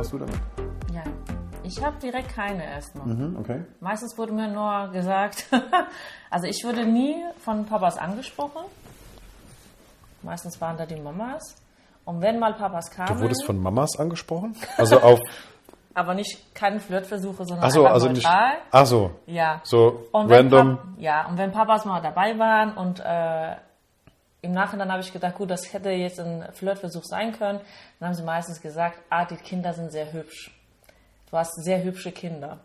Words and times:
hast 0.00 0.12
du 0.12 0.18
damit? 0.18 0.34
Ja, 0.92 1.02
ich 1.62 1.82
habe 1.84 1.96
direkt 2.02 2.34
keine 2.34 2.64
erstmal. 2.64 3.06
Mhm, 3.06 3.36
okay. 3.38 3.64
Meistens 3.80 4.16
wurde 4.18 4.32
mir 4.32 4.48
nur 4.48 4.88
gesagt, 4.92 5.46
also 6.30 6.46
ich 6.46 6.64
wurde 6.64 6.86
nie 6.86 7.16
von 7.38 7.66
Papas 7.66 7.98
angesprochen. 7.98 8.62
Meistens 10.22 10.60
waren 10.60 10.76
da 10.76 10.86
die 10.86 11.00
Mamas. 11.00 11.56
Und 12.04 12.20
wenn 12.22 12.38
mal 12.38 12.54
Papas 12.54 12.90
kamen, 12.90 13.14
Du 13.14 13.20
wurdest 13.20 13.44
von 13.44 13.62
Mamas 13.62 13.98
angesprochen? 13.98 14.56
Also 14.76 15.00
auf. 15.00 15.20
aber 15.94 16.14
nicht 16.14 16.54
keine 16.54 16.80
Flirtversuche, 16.80 17.44
sondern 17.44 17.64
Achso, 17.66 17.80
einfach 17.80 17.94
also 17.94 18.08
nicht. 18.08 18.22
neutral. 18.22 18.52
Achso. 18.70 19.10
Ja. 19.26 19.60
So 19.64 20.06
Und 20.12 20.28
wenn 20.28 20.52
random. 20.52 20.76
Pap 20.76 20.86
ja, 20.98 21.26
und 21.28 21.36
wenn 21.38 21.52
Papas 21.52 21.84
mal 21.84 22.00
dabei 22.00 22.38
waren 22.38 22.72
und 22.72 23.00
äh, 23.00 23.56
im 24.42 24.52
Nachhinein 24.52 24.90
habe 24.90 25.02
ich 25.02 25.12
gedacht, 25.12 25.34
gut, 25.34 25.50
das 25.50 25.72
hätte 25.72 25.90
jetzt 25.90 26.18
ein 26.18 26.44
Flirtversuch 26.52 27.04
sein 27.04 27.32
können, 27.32 27.60
dann 27.98 28.08
haben 28.08 28.14
sie 28.14 28.22
meistens 28.22 28.60
gesagt, 28.60 28.98
ah, 29.10 29.24
die 29.24 29.36
Kinder 29.36 29.74
sind 29.74 29.92
sehr 29.92 30.12
hübsch. 30.12 30.50
Du 31.30 31.36
hast 31.36 31.62
sehr 31.62 31.82
hübsche 31.82 32.12
Kinder. 32.12 32.58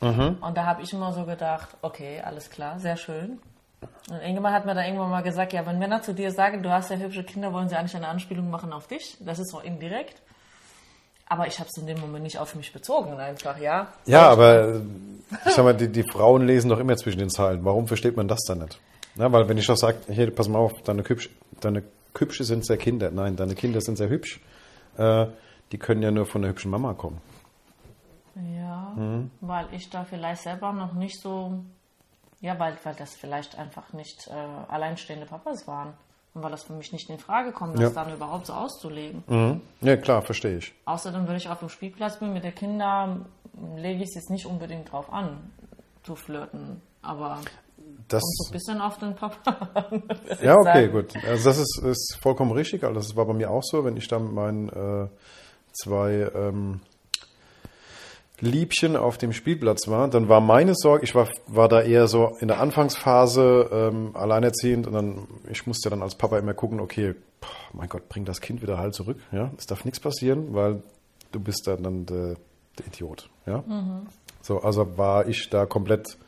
Mhm. 0.00 0.38
Und 0.40 0.56
da 0.56 0.64
habe 0.64 0.82
ich 0.82 0.92
immer 0.92 1.12
so 1.12 1.24
gedacht, 1.24 1.68
okay, 1.82 2.20
alles 2.24 2.50
klar, 2.50 2.78
sehr 2.80 2.96
schön. 2.96 3.38
Und 4.10 4.20
irgendwann 4.20 4.52
hat 4.52 4.64
mir 4.64 4.74
dann 4.74 4.84
irgendwann 4.84 5.10
mal 5.10 5.22
gesagt, 5.22 5.52
ja, 5.52 5.64
wenn 5.66 5.78
Männer 5.78 6.02
zu 6.02 6.14
dir 6.14 6.30
sagen, 6.30 6.62
du 6.62 6.70
hast 6.70 6.88
sehr 6.88 6.98
hübsche 6.98 7.24
Kinder, 7.24 7.52
wollen 7.52 7.68
sie 7.68 7.76
eigentlich 7.76 7.96
eine 7.96 8.08
Anspielung 8.08 8.50
machen 8.50 8.72
auf 8.72 8.86
dich. 8.86 9.16
Das 9.20 9.38
ist 9.38 9.50
so 9.50 9.60
indirekt. 9.60 10.20
Aber 11.26 11.46
ich 11.46 11.58
habe 11.58 11.68
es 11.70 11.80
in 11.80 11.86
dem 11.86 12.00
Moment 12.00 12.24
nicht 12.24 12.38
auf 12.38 12.54
mich 12.54 12.72
bezogen, 12.72 13.18
einfach, 13.18 13.58
ja. 13.58 13.88
Ja, 14.04 14.28
aber 14.28 14.74
äh, 14.74 14.80
ich 15.46 15.52
sag 15.52 15.64
mal, 15.64 15.74
die, 15.74 15.88
die 15.88 16.02
Frauen 16.02 16.46
lesen 16.46 16.68
doch 16.68 16.78
immer 16.78 16.96
zwischen 16.96 17.18
den 17.18 17.30
Zeilen. 17.30 17.64
Warum 17.64 17.88
versteht 17.88 18.16
man 18.16 18.28
das 18.28 18.40
dann 18.46 18.58
nicht? 18.58 18.78
Na, 19.16 19.30
weil 19.32 19.48
wenn 19.48 19.58
ich 19.58 19.66
doch 19.66 19.76
sage, 19.76 19.98
hier, 20.10 20.30
pass 20.34 20.48
mal 20.48 20.58
auf, 20.58 20.82
deine, 20.82 21.02
Kübsch, 21.02 21.30
deine 21.60 21.82
Kübsche 22.14 22.44
sind 22.44 22.64
sehr 22.66 22.76
Kinder. 22.76 23.10
Nein, 23.10 23.36
deine 23.36 23.54
Kinder 23.54 23.80
sind 23.80 23.96
sehr 23.96 24.08
hübsch. 24.08 24.40
Äh, 24.96 25.26
die 25.72 25.78
können 25.78 26.02
ja 26.02 26.10
nur 26.10 26.26
von 26.26 26.42
der 26.42 26.50
hübschen 26.50 26.70
Mama 26.70 26.94
kommen. 26.94 27.20
Ja, 28.56 28.92
Mhm. 28.96 29.30
weil 29.40 29.66
ich 29.72 29.90
da 29.90 30.04
vielleicht 30.04 30.42
selber 30.42 30.72
noch 30.72 30.92
nicht 30.94 31.20
so, 31.20 31.60
ja, 32.40 32.58
weil, 32.58 32.76
weil 32.82 32.94
das 32.96 33.14
vielleicht 33.14 33.56
einfach 33.58 33.92
nicht 33.92 34.26
äh, 34.28 34.32
alleinstehende 34.72 35.26
Papas 35.26 35.66
waren. 35.68 35.92
Und 36.34 36.42
weil 36.42 36.50
das 36.50 36.64
für 36.64 36.72
mich 36.72 36.92
nicht 36.92 37.08
in 37.10 37.18
Frage 37.20 37.52
kommt, 37.52 37.76
das 37.78 37.94
Ja. 37.94 38.04
dann 38.04 38.12
überhaupt 38.12 38.46
so 38.46 38.54
auszulegen. 38.54 39.22
Mhm. 39.28 39.60
Ja, 39.82 39.96
klar, 39.96 40.20
verstehe 40.22 40.58
ich. 40.58 40.74
Außerdem, 40.84 41.28
wenn 41.28 41.36
ich 41.36 41.48
auf 41.48 41.60
dem 41.60 41.68
Spielplatz 41.68 42.18
bin 42.18 42.32
mit 42.32 42.42
den 42.42 42.54
Kindern, 42.54 43.26
lege 43.76 44.02
ich 44.02 44.08
es 44.08 44.14
jetzt 44.16 44.30
nicht 44.30 44.46
unbedingt 44.46 44.90
drauf 44.90 45.12
an, 45.12 45.52
zu 46.02 46.16
flirten. 46.16 46.82
Aber 47.02 47.38
Das, 48.08 48.20
kommt 48.20 48.36
so 48.36 48.48
ein 48.48 48.52
bisschen 48.52 48.80
auf 48.80 48.98
den 48.98 49.14
Papa 49.14 49.68
an. 49.74 50.02
ja, 50.42 50.56
okay, 50.56 50.86
sagen. 50.86 50.92
gut. 50.92 51.16
Also 51.26 51.48
das 51.48 51.58
ist, 51.58 51.82
ist 51.82 52.18
vollkommen 52.20 52.52
richtig. 52.52 52.84
Also 52.84 52.96
das 53.00 53.16
war 53.16 53.26
bei 53.26 53.34
mir 53.34 53.50
auch 53.50 53.62
so, 53.62 53.84
wenn 53.84 53.96
ich 53.96 54.08
dann 54.08 54.24
mit 54.24 54.32
meinen 54.34 54.68
äh, 54.68 55.08
zwei 55.72 56.30
ähm, 56.34 56.80
Liebchen 58.40 58.96
auf 58.96 59.16
dem 59.16 59.32
Spielplatz 59.32 59.88
war, 59.88 60.08
dann 60.08 60.28
war 60.28 60.40
meine 60.40 60.74
Sorge, 60.74 61.04
ich 61.04 61.14
war, 61.14 61.28
war 61.46 61.68
da 61.68 61.82
eher 61.82 62.08
so 62.08 62.36
in 62.40 62.48
der 62.48 62.60
Anfangsphase 62.60 63.70
ähm, 63.72 64.10
alleinerziehend 64.14 64.86
und 64.86 64.92
dann, 64.92 65.28
ich 65.50 65.66
musste 65.66 65.88
dann 65.88 66.02
als 66.02 66.16
Papa 66.16 66.38
immer 66.38 66.52
gucken, 66.52 66.80
okay, 66.80 67.14
boah, 67.40 67.48
mein 67.72 67.88
Gott, 67.88 68.08
bring 68.08 68.24
das 68.24 68.40
Kind 68.40 68.60
wieder 68.60 68.76
halt 68.78 68.94
zurück, 68.94 69.18
ja, 69.32 69.50
es 69.56 69.66
darf 69.66 69.84
nichts 69.84 70.00
passieren, 70.00 70.52
weil 70.52 70.82
du 71.32 71.40
bist 71.40 71.66
dann, 71.66 71.82
dann 71.84 72.06
der, 72.06 72.34
der 72.78 72.86
Idiot, 72.86 73.30
ja. 73.46 73.64
So, 74.42 74.60
also 74.60 74.98
war 74.98 75.28
ich 75.28 75.48
da 75.48 75.64
komplett 75.64 76.18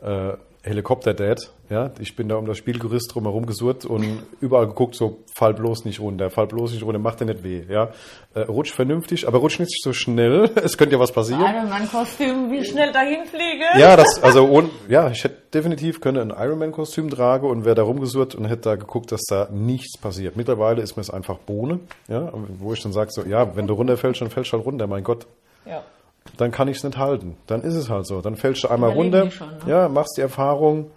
äh, 0.00 0.32
Helikopter-Dad, 0.64 1.50
ja, 1.70 1.90
ich 1.98 2.14
bin 2.14 2.28
da 2.28 2.36
um 2.36 2.46
das 2.46 2.56
Spielgerüst 2.56 3.12
drumherum 3.12 3.46
gesurrt 3.46 3.84
und 3.84 4.22
überall 4.40 4.68
geguckt, 4.68 4.94
so, 4.94 5.24
fall 5.34 5.54
bloß 5.54 5.84
nicht 5.84 5.98
runter, 5.98 6.30
fall 6.30 6.46
bloß 6.46 6.72
nicht 6.72 6.84
runter, 6.84 7.00
macht 7.00 7.20
dir 7.20 7.24
nicht 7.24 7.42
weh, 7.42 7.64
ja. 7.68 7.90
Äh, 8.34 8.42
rutsch 8.42 8.72
vernünftig, 8.72 9.26
aber 9.26 9.38
rutsch 9.38 9.58
nicht 9.58 9.82
so 9.82 9.92
schnell, 9.92 10.50
es 10.62 10.78
könnte 10.78 10.94
ja 10.94 11.00
was 11.00 11.10
passieren. 11.10 11.42
Iron 11.42 11.68
Man 11.68 11.90
Kostüm, 11.90 12.50
wie 12.52 12.64
schnell 12.64 12.92
dahin 12.92 13.24
fliege. 13.24 13.64
Ja, 13.76 13.96
das, 13.96 14.18
also, 14.22 14.44
und, 14.44 14.70
ja, 14.88 15.10
ich 15.10 15.24
hätte 15.24 15.42
definitiv 15.52 16.00
können 16.00 16.30
ein 16.30 16.38
Ironman-Kostüm 16.38 17.10
tragen 17.10 17.48
und 17.48 17.64
wäre 17.64 17.74
da 17.74 17.82
rumgesurrt 17.82 18.36
und 18.36 18.44
hätte 18.44 18.62
da 18.62 18.76
geguckt, 18.76 19.10
dass 19.10 19.22
da 19.28 19.48
nichts 19.50 19.98
passiert. 19.98 20.36
Mittlerweile 20.36 20.80
ist 20.80 20.96
mir 20.96 21.02
es 21.02 21.10
einfach 21.10 21.38
Bohne, 21.38 21.80
ja, 22.08 22.32
wo 22.58 22.72
ich 22.72 22.82
dann 22.82 22.92
sage, 22.92 23.10
so, 23.10 23.24
ja, 23.24 23.56
wenn 23.56 23.66
du 23.66 23.74
runterfällst, 23.74 24.20
dann 24.20 24.30
fällst 24.30 24.52
du 24.52 24.58
halt 24.58 24.66
runter, 24.66 24.86
mein 24.86 25.02
Gott. 25.02 25.26
Ja. 25.66 25.82
Dann 26.36 26.50
kann 26.50 26.68
ich 26.68 26.78
es 26.78 26.84
nicht 26.84 26.96
halten. 26.98 27.36
Dann 27.46 27.62
ist 27.62 27.74
es 27.74 27.90
halt 27.90 28.06
so. 28.06 28.20
Dann 28.20 28.36
fällst 28.36 28.64
du 28.64 28.68
einmal 28.68 28.90
runter, 28.90 29.30
schon, 29.30 29.48
ne? 29.48 29.58
ja, 29.66 29.88
machst 29.88 30.16
die 30.16 30.20
Erfahrung, 30.22 30.90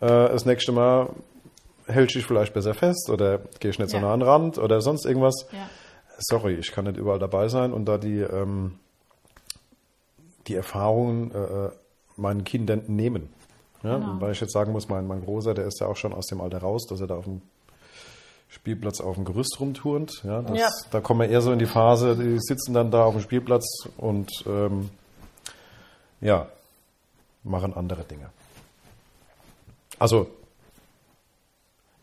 äh, 0.00 0.06
das 0.08 0.44
nächste 0.46 0.72
Mal 0.72 1.10
hältst 1.86 2.14
du 2.14 2.18
dich 2.18 2.26
vielleicht 2.26 2.54
besser 2.54 2.74
fest 2.74 3.10
oder 3.10 3.40
gehst 3.60 3.78
nicht 3.78 3.90
so 3.90 3.98
Ja. 3.98 4.02
nah 4.04 4.14
an 4.14 4.20
den 4.20 4.28
Rand 4.28 4.58
oder 4.58 4.80
sonst 4.80 5.04
irgendwas. 5.04 5.46
Ja. 5.52 5.68
Sorry, 6.18 6.54
ich 6.54 6.72
kann 6.72 6.84
nicht 6.86 6.96
überall 6.96 7.18
dabei 7.18 7.48
sein 7.48 7.72
und 7.72 7.84
da 7.86 7.98
die, 7.98 8.20
ähm, 8.20 8.78
die 10.46 10.54
Erfahrungen 10.54 11.30
äh, 11.32 11.38
äh, 11.66 11.70
meinen 12.16 12.44
Kindern 12.44 12.82
nehmen. 12.86 13.28
Ja, 13.82 13.96
Genau. 13.98 14.16
Weil 14.20 14.32
ich 14.32 14.40
jetzt 14.40 14.52
sagen 14.52 14.72
muss, 14.72 14.88
mein, 14.88 15.06
mein 15.06 15.24
Großer, 15.24 15.52
der 15.54 15.66
ist 15.66 15.80
ja 15.80 15.86
auch 15.88 15.96
schon 15.96 16.14
aus 16.14 16.26
dem 16.26 16.40
Alter 16.40 16.58
raus, 16.58 16.86
dass 16.88 17.00
er 17.00 17.06
da 17.06 17.16
auf 17.16 17.24
dem 17.24 17.42
Spielplatz 18.54 19.00
auf 19.00 19.16
dem 19.16 19.24
Gerüst 19.24 19.58
rumturnt. 19.58 20.22
Ja, 20.22 20.40
das, 20.42 20.58
Ja. 20.58 20.68
Da 20.92 21.00
kommen 21.00 21.20
wir 21.20 21.28
eher 21.28 21.40
so 21.40 21.52
in 21.52 21.58
die 21.58 21.66
Phase, 21.66 22.16
die 22.16 22.38
sitzen 22.38 22.72
dann 22.72 22.90
da 22.90 23.04
auf 23.04 23.14
dem 23.14 23.20
Spielplatz 23.20 23.88
und 23.96 24.30
ähm, 24.46 24.90
ja, 26.20 26.46
machen 27.42 27.74
andere 27.74 28.04
Dinge. 28.04 28.30
Also, 29.98 30.28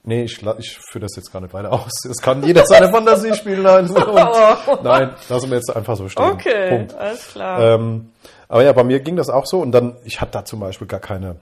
nee, 0.03 0.23
ich, 0.23 0.45
ich 0.59 0.77
führe 0.77 1.03
das 1.03 1.15
jetzt 1.15 1.31
gar 1.31 1.39
nicht 1.39 1.53
weiter 1.53 1.71
aus. 1.71 1.91
Es 2.09 2.17
kann 2.17 2.43
jeder 2.43 2.65
seine 2.65 2.91
Fantasie 2.91 3.33
spielen. 3.33 3.63
Nein, 3.63 3.89
und, 3.89 3.95
nein, 4.83 5.15
lassen 5.29 5.49
wir 5.49 5.57
jetzt 5.57 5.73
einfach 5.73 5.95
so 5.95 6.09
stehen. 6.09 6.37
Punkt. 6.69 6.93
alles 6.93 7.27
klar. 7.29 7.61
Ähm, 7.61 8.11
aber 8.49 8.63
ja, 8.63 8.73
bei 8.73 8.83
mir 8.83 8.99
ging 8.99 9.15
das 9.15 9.29
auch 9.29 9.45
so 9.45 9.61
und 9.61 9.71
dann, 9.71 9.95
ich 10.03 10.19
hatte 10.19 10.33
da 10.33 10.45
zum 10.45 10.59
Beispiel 10.59 10.87
gar 10.87 10.99
keine, 10.99 11.37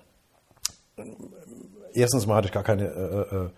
erstens 1.94 2.28
mal 2.28 2.36
hatte 2.36 2.48
ich 2.48 2.54
gar 2.54 2.64
keine 2.64 2.86
äh, 2.86 3.36
äh, 3.36 3.50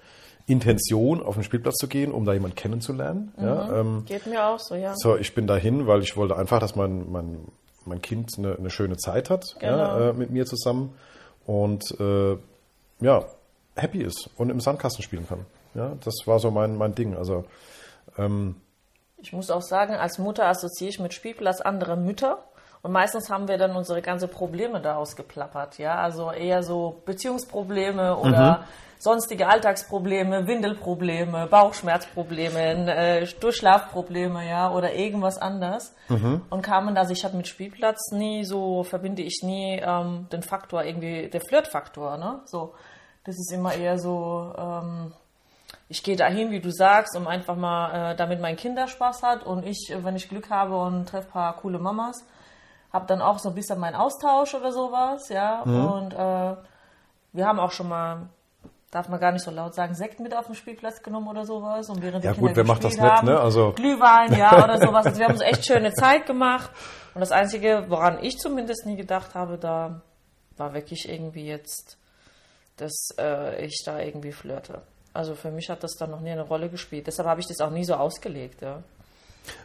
Intention, 0.48 1.22
auf 1.24 1.36
den 1.36 1.44
Spielplatz 1.44 1.76
zu 1.78 1.88
gehen, 1.88 2.12
um 2.12 2.26
da 2.26 2.34
jemanden 2.34 2.56
kennenzulernen. 2.56 3.34
Ja, 3.40 3.80
ähm, 3.80 4.04
Geht 4.06 4.26
mir 4.28 4.46
auch 4.46 4.60
so, 4.60 4.76
ja. 4.76 4.94
so, 4.96 5.18
ich 5.18 5.34
bin 5.36 5.48
dahin, 5.48 5.88
weil 5.88 6.02
ich 6.02 6.18
wollte 6.18 6.36
einfach, 6.36 6.60
dass 6.60 6.76
mein, 6.76 7.12
mein, 7.12 7.48
mein 7.86 8.02
Kind 8.02 8.32
eine, 8.38 8.56
eine 8.58 8.70
schöne 8.70 8.98
Zeit 8.98 9.30
hat 9.30 9.56
ja, 9.62 9.72
Genau. 9.96 10.10
äh, 10.10 10.14
mit 10.14 10.30
mir 10.32 10.46
zusammen 10.46 10.94
und 11.46 11.84
äh, 12.00 12.38
ja, 13.00 13.26
happy 13.76 14.02
ist 14.04 14.30
und 14.38 14.50
im 14.50 14.60
Sandkasten 14.60 15.04
spielen 15.04 15.28
kann. 15.28 15.46
Ja, 15.74 15.94
das 16.04 16.16
war 16.26 16.40
so 16.40 16.52
mein, 16.52 16.76
mein 16.76 16.94
Ding. 16.96 17.16
Also 17.16 17.46
ähm, 18.18 18.56
Ich 19.18 19.32
muss 19.34 19.50
auch 19.50 19.62
sagen, 19.62 19.94
als 19.94 20.20
Mutter 20.20 20.46
assoziiere 20.48 20.90
ich 20.90 21.00
mit 21.00 21.14
Spielplatz 21.14 21.62
andere 21.62 21.96
Mütter. 21.98 22.44
Und 22.84 22.92
meistens 22.92 23.30
haben 23.30 23.48
wir 23.48 23.58
dann 23.58 23.76
unsere 23.76 24.02
ganze 24.02 24.28
Probleme 24.28 24.82
daraus 24.82 25.16
geplappert, 25.16 25.78
ja. 25.78 25.96
Also 25.96 26.32
eher 26.32 26.64
so 26.64 27.02
Beziehungsprobleme 27.06 28.18
oder 28.18 28.66
sonstige 28.98 29.48
Alltagsprobleme, 29.48 30.46
Windelprobleme, 30.48 31.48
Bauchschmerzprobleme, 31.48 32.96
äh, 32.96 33.28
Durchschlafprobleme, 33.40 34.48
ja, 34.48 34.72
oder 34.72 34.94
irgendwas 34.94 35.38
anders. 35.40 35.96
Und 36.50 36.62
kamen, 36.62 36.98
also 36.98 37.14
ich 37.14 37.24
habe 37.24 37.38
mit 37.38 37.48
Spielplatz 37.48 38.12
nie 38.12 38.46
so, 38.46 38.84
verbinde 38.84 39.24
ich 39.24 39.42
nie 39.44 39.80
ähm, 39.84 40.28
den 40.32 40.44
Faktor 40.44 40.84
irgendwie, 40.84 41.30
der 41.30 41.42
Flirtfaktor, 41.42 42.18
ne? 42.18 42.42
So, 42.46 42.74
das 43.24 43.36
ist 43.36 43.52
immer 43.52 43.74
eher 43.74 43.98
so, 43.98 44.54
ähm, 44.58 45.14
ich 45.88 46.04
gehe 46.04 46.16
dahin, 46.16 46.52
wie 46.52 46.62
du 46.62 46.72
sagst, 46.72 47.16
um 47.18 47.28
einfach 47.28 47.56
mal, 47.56 48.12
äh, 48.12 48.16
damit 48.16 48.40
mein 48.40 48.56
Kinder 48.56 48.88
Spaß 48.88 49.24
hat 49.24 49.44
und 49.44 49.66
ich, 49.66 49.92
äh, 49.92 50.04
wenn 50.04 50.16
ich 50.16 50.30
Glück 50.30 50.50
habe 50.50 50.78
und 50.78 51.10
treffe 51.10 51.28
ein 51.28 51.32
paar 51.32 51.56
coole 51.58 51.80
Mamas, 51.80 52.24
habe 52.94 53.06
dann 53.08 53.22
auch 53.22 53.40
so 53.40 53.50
ein 53.50 53.56
bisschen 53.56 53.80
meinen 53.80 53.96
Austausch 53.96 54.54
oder 54.54 54.72
sowas, 54.72 55.30
ja. 55.30 55.62
Und 55.62 56.14
äh, 56.14 56.56
wir 57.34 57.46
haben 57.46 57.60
auch 57.60 57.72
schon 57.72 57.88
mal, 57.88 58.30
darf 58.92 59.08
man 59.08 59.20
gar 59.20 59.32
nicht 59.32 59.44
so 59.44 59.52
laut 59.52 59.74
sagen, 59.74 59.96
Sekt 59.96 60.20
mit 60.20 60.36
auf 60.36 60.48
den 60.48 60.56
Spielplatz 60.56 61.02
genommen 61.02 61.28
oder 61.30 61.46
sowas. 61.46 61.90
Und 61.90 62.02
während 62.02 62.24
Ja 62.26 62.32
die 62.32 62.38
Kinder 62.38 62.50
gut, 62.50 62.58
wer 62.58 62.66
macht 62.66 62.84
das 62.84 62.92
gespielt 62.92 63.12
nicht, 63.12 63.20
haben, 63.20 63.28
ne? 63.28 63.40
Also- 63.40 63.72
Glühwein, 63.74 64.34
ja, 64.38 64.64
oder 64.64 64.78
sowas. 64.86 65.06
Also 65.06 65.20
wir 65.20 65.26
haben 65.26 65.34
uns 65.34 65.42
echt 65.42 65.66
schöne 65.66 65.94
Zeit 65.94 66.26
gemacht. 66.26 66.70
Und 67.14 67.22
das 67.22 67.32
Einzige, 67.32 67.86
woran 67.88 68.22
ich 68.24 68.38
zumindest 68.38 68.86
nie 68.86 68.96
gedacht 68.98 69.36
habe, 69.36 69.58
da 69.58 70.02
war 70.58 70.74
wirklich 70.74 71.08
irgendwie 71.10 71.46
jetzt, 71.46 71.98
dass 72.78 73.10
äh, 73.20 73.66
ich 73.66 73.82
da 73.86 74.00
irgendwie 74.00 74.32
flirte. 74.32 74.82
Also 75.14 75.36
für 75.36 75.52
mich 75.52 75.70
hat 75.70 75.84
das 75.84 75.96
dann 75.98 76.12
noch 76.12 76.22
nie 76.22 76.32
eine 76.32 76.42
Rolle 76.44 76.70
gespielt. 76.70 77.08
Deshalb 77.08 77.28
habe 77.28 77.40
ich 77.42 77.48
das 77.48 77.60
auch 77.62 77.70
nie 77.72 77.84
so 77.84 77.96
ausgelegt, 77.96 78.62
ja. 78.62 78.82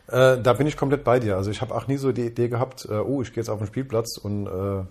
Äh, 0.09 0.39
da 0.41 0.53
bin 0.53 0.67
ich 0.67 0.77
komplett 0.77 1.05
bei 1.05 1.19
dir. 1.19 1.37
Also 1.37 1.51
ich 1.51 1.61
habe 1.61 1.75
auch 1.75 1.89
nie 1.89 1.97
so 1.97 2.13
die 2.13 2.27
Idee 2.27 2.49
gehabt, 2.49 2.87
äh, 2.89 2.95
oh, 2.95 3.23
ich 3.23 3.33
gehe 3.33 3.43
jetzt 3.43 3.49
auf 3.49 3.59
den 3.59 3.67
Spielplatz 3.67 4.19
und 4.19 4.47
äh, 4.47 4.85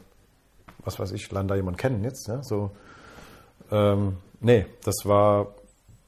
was 0.84 1.00
weiß 1.00 1.12
ich, 1.14 1.32
lerne 1.32 1.48
da 1.48 1.56
jemanden 1.56 1.78
kennen 1.78 2.04
jetzt. 2.04 2.28
Ja? 2.28 2.44
So, 2.44 2.72
ähm, 3.72 4.18
nee, 4.42 4.66
das 4.84 4.96
war 5.06 5.48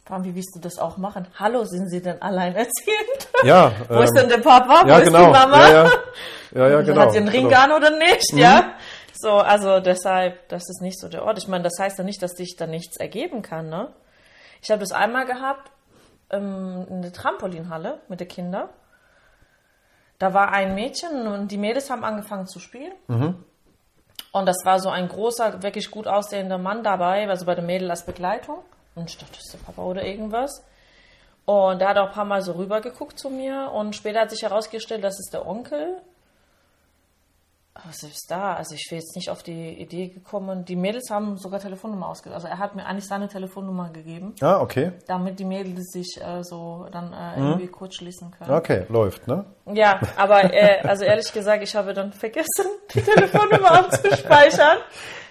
Vor 0.05 0.15
allem, 0.15 0.25
wie 0.25 0.35
willst 0.35 0.55
du 0.55 0.59
das 0.59 0.77
auch 0.77 0.97
machen? 0.97 1.27
Hallo, 1.35 1.63
sind 1.63 1.89
Sie 1.89 2.01
denn 2.01 2.21
alleinerziehend? 2.21 3.29
ja. 3.43 3.71
Wo 3.89 4.01
ist 4.01 4.09
ähm, 4.09 4.15
denn 4.15 4.29
der 4.29 4.37
Papa? 4.39 4.83
Wo 4.83 4.89
ja, 4.89 4.97
ist 4.99 5.07
genau. 5.07 5.25
die 5.25 5.31
Mama? 5.31 5.69
Ja, 5.69 5.83
ja, 5.83 5.89
ja, 6.55 6.69
ja 6.69 6.81
genau. 6.83 7.01
Hat 7.01 7.11
sie 7.13 7.19
einen 7.19 7.29
Ring 7.29 7.47
genau. 7.47 7.61
an 7.61 7.71
oder 7.71 7.91
nicht? 7.97 8.33
Ja. 8.33 8.73
So, 9.19 9.31
also 9.31 9.79
deshalb, 9.79 10.47
das 10.49 10.63
ist 10.69 10.81
nicht 10.81 10.99
so 10.99 11.07
der 11.07 11.23
Ort. 11.23 11.39
Ich 11.39 11.47
meine, 11.47 11.63
das 11.63 11.79
heißt 11.79 11.97
ja 11.97 12.03
nicht, 12.03 12.21
dass 12.21 12.33
sich 12.33 12.55
da 12.55 12.67
nichts 12.67 12.97
ergeben 12.97 13.41
kann, 13.41 13.69
ne? 13.69 13.89
Ich 14.61 14.69
habe 14.69 14.79
das 14.79 14.91
einmal 14.91 15.25
gehabt 15.25 15.71
ähm, 16.29 16.85
in 16.89 17.01
der 17.01 17.13
Trampolinhalle 17.13 17.99
mit 18.07 18.19
den 18.19 18.27
Kindern. 18.27 18.69
da 20.19 20.33
war 20.33 20.51
ein 20.51 20.73
Mädchen 20.75 21.27
und 21.27 21.51
die 21.51 21.57
Mädels 21.57 21.89
haben 21.89 22.03
angefangen 22.03 22.47
zu 22.47 22.59
spielen. 22.59 22.93
Und 24.31 24.45
das 24.45 24.57
war 24.65 24.79
so 24.79 24.89
ein 24.89 25.07
großer, 25.07 25.61
wirklich 25.63 25.89
gut 25.91 26.07
aussehender 26.07 26.57
Mann 26.57 26.83
dabei, 26.83 27.27
also 27.29 27.45
bei 27.45 27.55
der 27.55 27.63
Mädel 27.63 27.89
als 27.89 28.05
Begleitung. 28.05 28.59
Und 28.95 29.09
ich 29.09 29.17
dachte, 29.17 29.33
das 29.33 29.45
ist 29.45 29.53
der 29.53 29.59
Papa 29.65 29.81
oder 29.83 30.03
irgendwas. 30.03 30.63
Und 31.45 31.79
der 31.79 31.89
hat 31.89 31.97
auch 31.97 32.07
ein 32.07 32.13
paar 32.13 32.25
Mal 32.25 32.41
so 32.41 32.53
rübergeguckt 32.53 33.17
zu 33.17 33.29
mir. 33.29 33.71
Und 33.71 33.95
später 33.95 34.21
hat 34.21 34.31
sich 34.31 34.41
herausgestellt, 34.41 35.03
das 35.03 35.19
ist 35.19 35.33
der 35.33 35.47
Onkel. 35.47 36.01
Aber 37.83 37.93
selbst 37.93 38.29
da, 38.31 38.53
also 38.55 38.73
ich 38.75 38.85
wäre 38.89 38.99
jetzt 39.01 39.15
nicht 39.15 39.29
auf 39.29 39.43
die 39.43 39.79
Idee 39.79 40.07
gekommen. 40.07 40.65
Die 40.65 40.75
Mädels 40.75 41.09
haben 41.09 41.37
sogar 41.37 41.59
Telefonnummer 41.59 42.07
ausgegeben. 42.09 42.35
Also 42.35 42.47
er 42.47 42.57
hat 42.57 42.75
mir 42.75 42.85
eigentlich 42.85 43.07
seine 43.07 43.27
Telefonnummer 43.27 43.89
gegeben, 43.91 44.33
Ah, 44.41 44.59
okay. 44.59 44.93
damit 45.07 45.39
die 45.39 45.45
Mädels 45.45 45.91
sich 45.91 46.19
äh, 46.21 46.43
so 46.43 46.87
dann 46.91 47.13
äh, 47.13 47.37
irgendwie 47.37 47.67
kurz 47.67 47.95
schließen 47.95 48.31
können. 48.31 48.51
Okay, 48.51 48.85
läuft, 48.89 49.27
ne? 49.27 49.45
Ja, 49.73 49.99
aber 50.17 50.53
äh, 50.53 50.79
also 50.87 51.03
ehrlich 51.05 51.31
gesagt, 51.31 51.61
ich 51.63 51.75
habe 51.75 51.93
dann 51.93 52.11
vergessen, 52.13 52.65
die 52.93 53.01
Telefonnummer 53.01 53.71
abzuspeichern. 53.79 54.77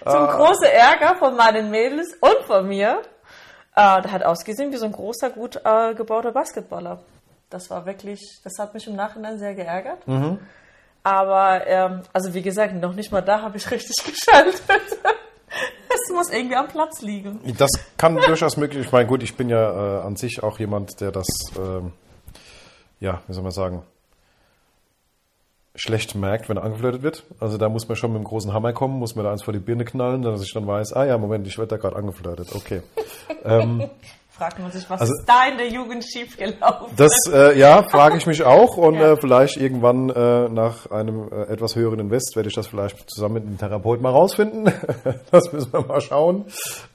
Zum 0.05 0.25
großen 0.27 0.67
Ärger 0.67 1.15
von 1.17 1.35
meinen 1.35 1.69
Mädels 1.69 2.13
und 2.21 2.45
von 2.45 2.65
mir. 2.67 3.01
Äh, 3.75 4.01
der 4.01 4.11
hat 4.11 4.23
ausgesehen 4.23 4.71
wie 4.71 4.77
so 4.77 4.85
ein 4.85 4.93
großer, 4.93 5.31
gut 5.31 5.59
äh, 5.65 5.93
gebauter 5.95 6.31
Basketballer. 6.31 6.99
Das 7.49 7.69
war 7.69 7.85
wirklich, 7.85 8.21
das 8.43 8.53
hat 8.59 8.73
mich 8.73 8.87
im 8.87 8.95
Nachhinein 8.95 9.37
sehr 9.37 9.53
geärgert. 9.53 10.05
Aber, 11.03 11.65
ähm, 11.67 12.01
also 12.13 12.33
wie 12.33 12.41
gesagt, 12.41 12.75
noch 12.75 12.93
nicht 12.93 13.11
mal 13.11 13.21
da 13.21 13.41
habe 13.41 13.57
ich 13.57 13.69
richtig 13.71 13.95
geschaltet. 14.05 14.61
es 15.89 16.13
muss 16.13 16.29
irgendwie 16.29 16.55
am 16.55 16.67
Platz 16.67 17.01
liegen. 17.01 17.39
Das 17.57 17.71
kann 17.97 18.15
durchaus 18.15 18.57
möglich. 18.57 18.85
Ich 18.85 18.91
meine, 18.91 19.07
gut, 19.07 19.23
ich 19.23 19.35
bin 19.35 19.49
ja 19.49 19.99
äh, 19.99 20.05
an 20.05 20.15
sich 20.15 20.43
auch 20.43 20.59
jemand, 20.59 20.99
der 21.01 21.11
das, 21.11 21.27
ähm, 21.57 21.93
ja, 22.99 23.21
wie 23.27 23.33
soll 23.33 23.43
man 23.43 23.51
sagen, 23.51 23.83
schlecht 25.77 26.15
merkt, 26.15 26.49
wenn 26.49 26.57
er 26.57 26.63
angeflirtet 26.63 27.03
wird. 27.03 27.23
Also 27.39 27.57
da 27.57 27.69
muss 27.69 27.87
man 27.87 27.95
schon 27.95 28.11
mit 28.11 28.21
dem 28.21 28.25
großen 28.25 28.51
Hammer 28.51 28.73
kommen, 28.73 28.97
muss 28.97 29.15
man 29.15 29.25
da 29.25 29.31
eins 29.31 29.43
vor 29.43 29.53
die 29.53 29.59
Birne 29.59 29.85
knallen, 29.85 30.23
dass 30.23 30.41
ich 30.41 30.51
dann 30.51 30.65
weiß, 30.65 30.93
ah 30.93 31.05
ja, 31.05 31.17
Moment, 31.17 31.47
ich 31.47 31.57
werde 31.57 31.69
da 31.69 31.77
gerade 31.77 31.95
angeflirtet. 31.95 32.53
Okay. 32.55 32.81
Fragt 34.37 34.59
man 34.59 34.71
sich, 34.71 34.87
was 34.89 35.01
Also- 35.01 35.13
ist 35.13 35.25
da 35.25 35.47
in 35.51 35.57
der 35.57 35.67
Jugend 35.69 36.05
schiefgelaufen? 36.05 36.95
Das, 36.95 37.11
äh, 37.31 37.57
ja, 37.57 37.81
frage 37.89 38.17
ich 38.17 38.27
mich 38.27 38.43
auch 38.43 38.77
und 38.77 38.95
Ja. 38.95 39.13
äh, 39.13 39.17
vielleicht 39.17 39.57
irgendwann 39.57 40.09
äh, 40.09 40.47
nach 40.49 40.91
einem 40.91 41.31
äh, 41.31 41.43
etwas 41.51 41.75
höheren 41.75 41.99
Invest 41.99 42.35
werde 42.35 42.47
ich 42.49 42.55
das 42.55 42.67
vielleicht 42.67 43.09
zusammen 43.09 43.33
mit 43.35 43.43
einem 43.45 43.57
Therapeuten 43.57 44.03
mal 44.03 44.11
rausfinden. 44.11 44.71
das 45.31 45.51
müssen 45.51 45.73
wir 45.73 45.81
mal 45.81 46.01
schauen. 46.01 46.45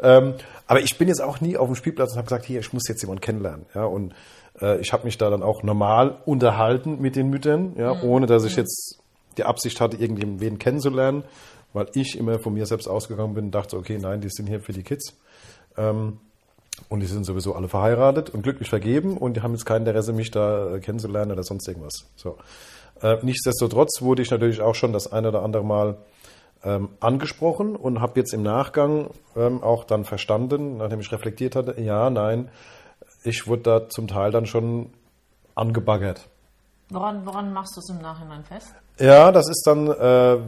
Ähm, 0.01 0.35
aber 0.69 0.81
ich 0.81 0.97
bin 0.99 1.09
jetzt 1.09 1.21
auch 1.21 1.41
nie 1.41 1.57
auf 1.57 1.67
dem 1.67 1.75
Spielplatz 1.75 2.13
und 2.13 2.19
habe 2.19 2.27
gesagt, 2.27 2.45
hier, 2.45 2.61
ich 2.61 2.73
muss 2.73 2.87
jetzt 2.89 3.03
jemanden 3.03 3.21
kennenlernen. 3.23 3.67
Ja, 3.75 3.85
und 3.87 4.15
äh, 4.61 4.79
ich 4.81 4.93
habe 4.93 5.05
mich 5.05 5.19
da 5.19 5.29
dann 5.29 5.43
auch 5.43 5.63
normal 5.65 6.19
unterhalten 6.25 7.01
mit 7.01 7.17
den 7.17 7.29
Müttern, 7.29 7.75
ja, 7.77 8.01
ohne 8.03 8.27
dass 8.27 8.45
ich 8.45 8.55
jetzt 8.57 8.99
die 9.37 9.45
Absicht 9.45 9.81
hatte, 9.81 9.97
irgendjemanden 9.97 10.59
kennenzulernen, 10.59 11.25
weil 11.73 11.87
ich 11.95 12.17
immer 12.17 12.39
von 12.39 12.55
mir 12.55 12.67
selbst 12.67 12.87
ausgegangen 12.87 13.35
bin 13.35 13.47
und 13.47 13.51
dachte, 13.51 13.77
okay, 13.77 13.99
nein, 14.01 14.21
die 14.21 14.29
sind 14.31 14.47
hier 14.47 14.61
für 14.61 14.73
die 14.73 14.83
Kids. 14.85 15.17
Ähm, 15.77 16.21
und 16.89 17.01
die 17.01 17.07
sind 17.07 17.25
sowieso 17.25 17.55
alle 17.55 17.69
verheiratet 17.69 18.31
und 18.31 18.43
glücklich 18.43 18.69
vergeben 18.69 19.17
und 19.17 19.37
die 19.37 19.43
haben 19.43 19.53
jetzt 19.53 19.65
kein 19.65 19.83
Interesse, 19.87 20.13
mich 20.13 20.31
da 20.31 20.75
äh, 20.75 20.81
kennenzulernen 20.81 21.33
oder 21.33 21.43
sonst 21.43 21.67
irgendwas. 21.69 22.07
So. 22.17 22.39
Äh, 23.01 23.17
nichtsdestotrotz 23.23 24.03
wurde 24.03 24.23
ich 24.23 24.31
natürlich 24.31 24.61
auch 24.61 24.75
schon 24.75 24.93
das 24.93 25.13
eine 25.13 25.29
oder 25.29 25.43
andere 25.43 25.65
Mal 25.65 25.97
ähm, 26.65 26.91
angesprochen 27.01 27.77
und 27.77 28.01
habe 28.01 28.21
jetzt 28.21 28.33
im 28.33 28.43
Nachgang 28.43 29.11
ähm, 29.37 29.63
auch 29.63 29.85
dann 29.85 30.05
verstanden, 30.05 30.77
nachdem 30.77 31.01
ich 31.01 31.11
reflektiert 31.11 31.57
hatte, 31.57 31.81
ja, 31.81 32.11
nein, 32.11 32.49
ich 33.25 33.47
wurde 33.47 33.63
da 33.63 33.89
zum 33.89 34.09
Teil 34.09 34.31
dann 34.31 34.47
schon 34.47 34.91
angebaggert. 35.55 36.29
Woran, 36.91 37.25
woran 37.25 37.53
machst 37.53 37.77
du 37.77 37.81
es 37.81 37.89
im 37.91 38.03
Nachhinein 38.03 38.45
fest? 38.45 38.75
Ja, 38.99 39.33
das 39.33 39.49
ist 39.49 39.63
dann 39.67 39.89
äh, 39.89 40.39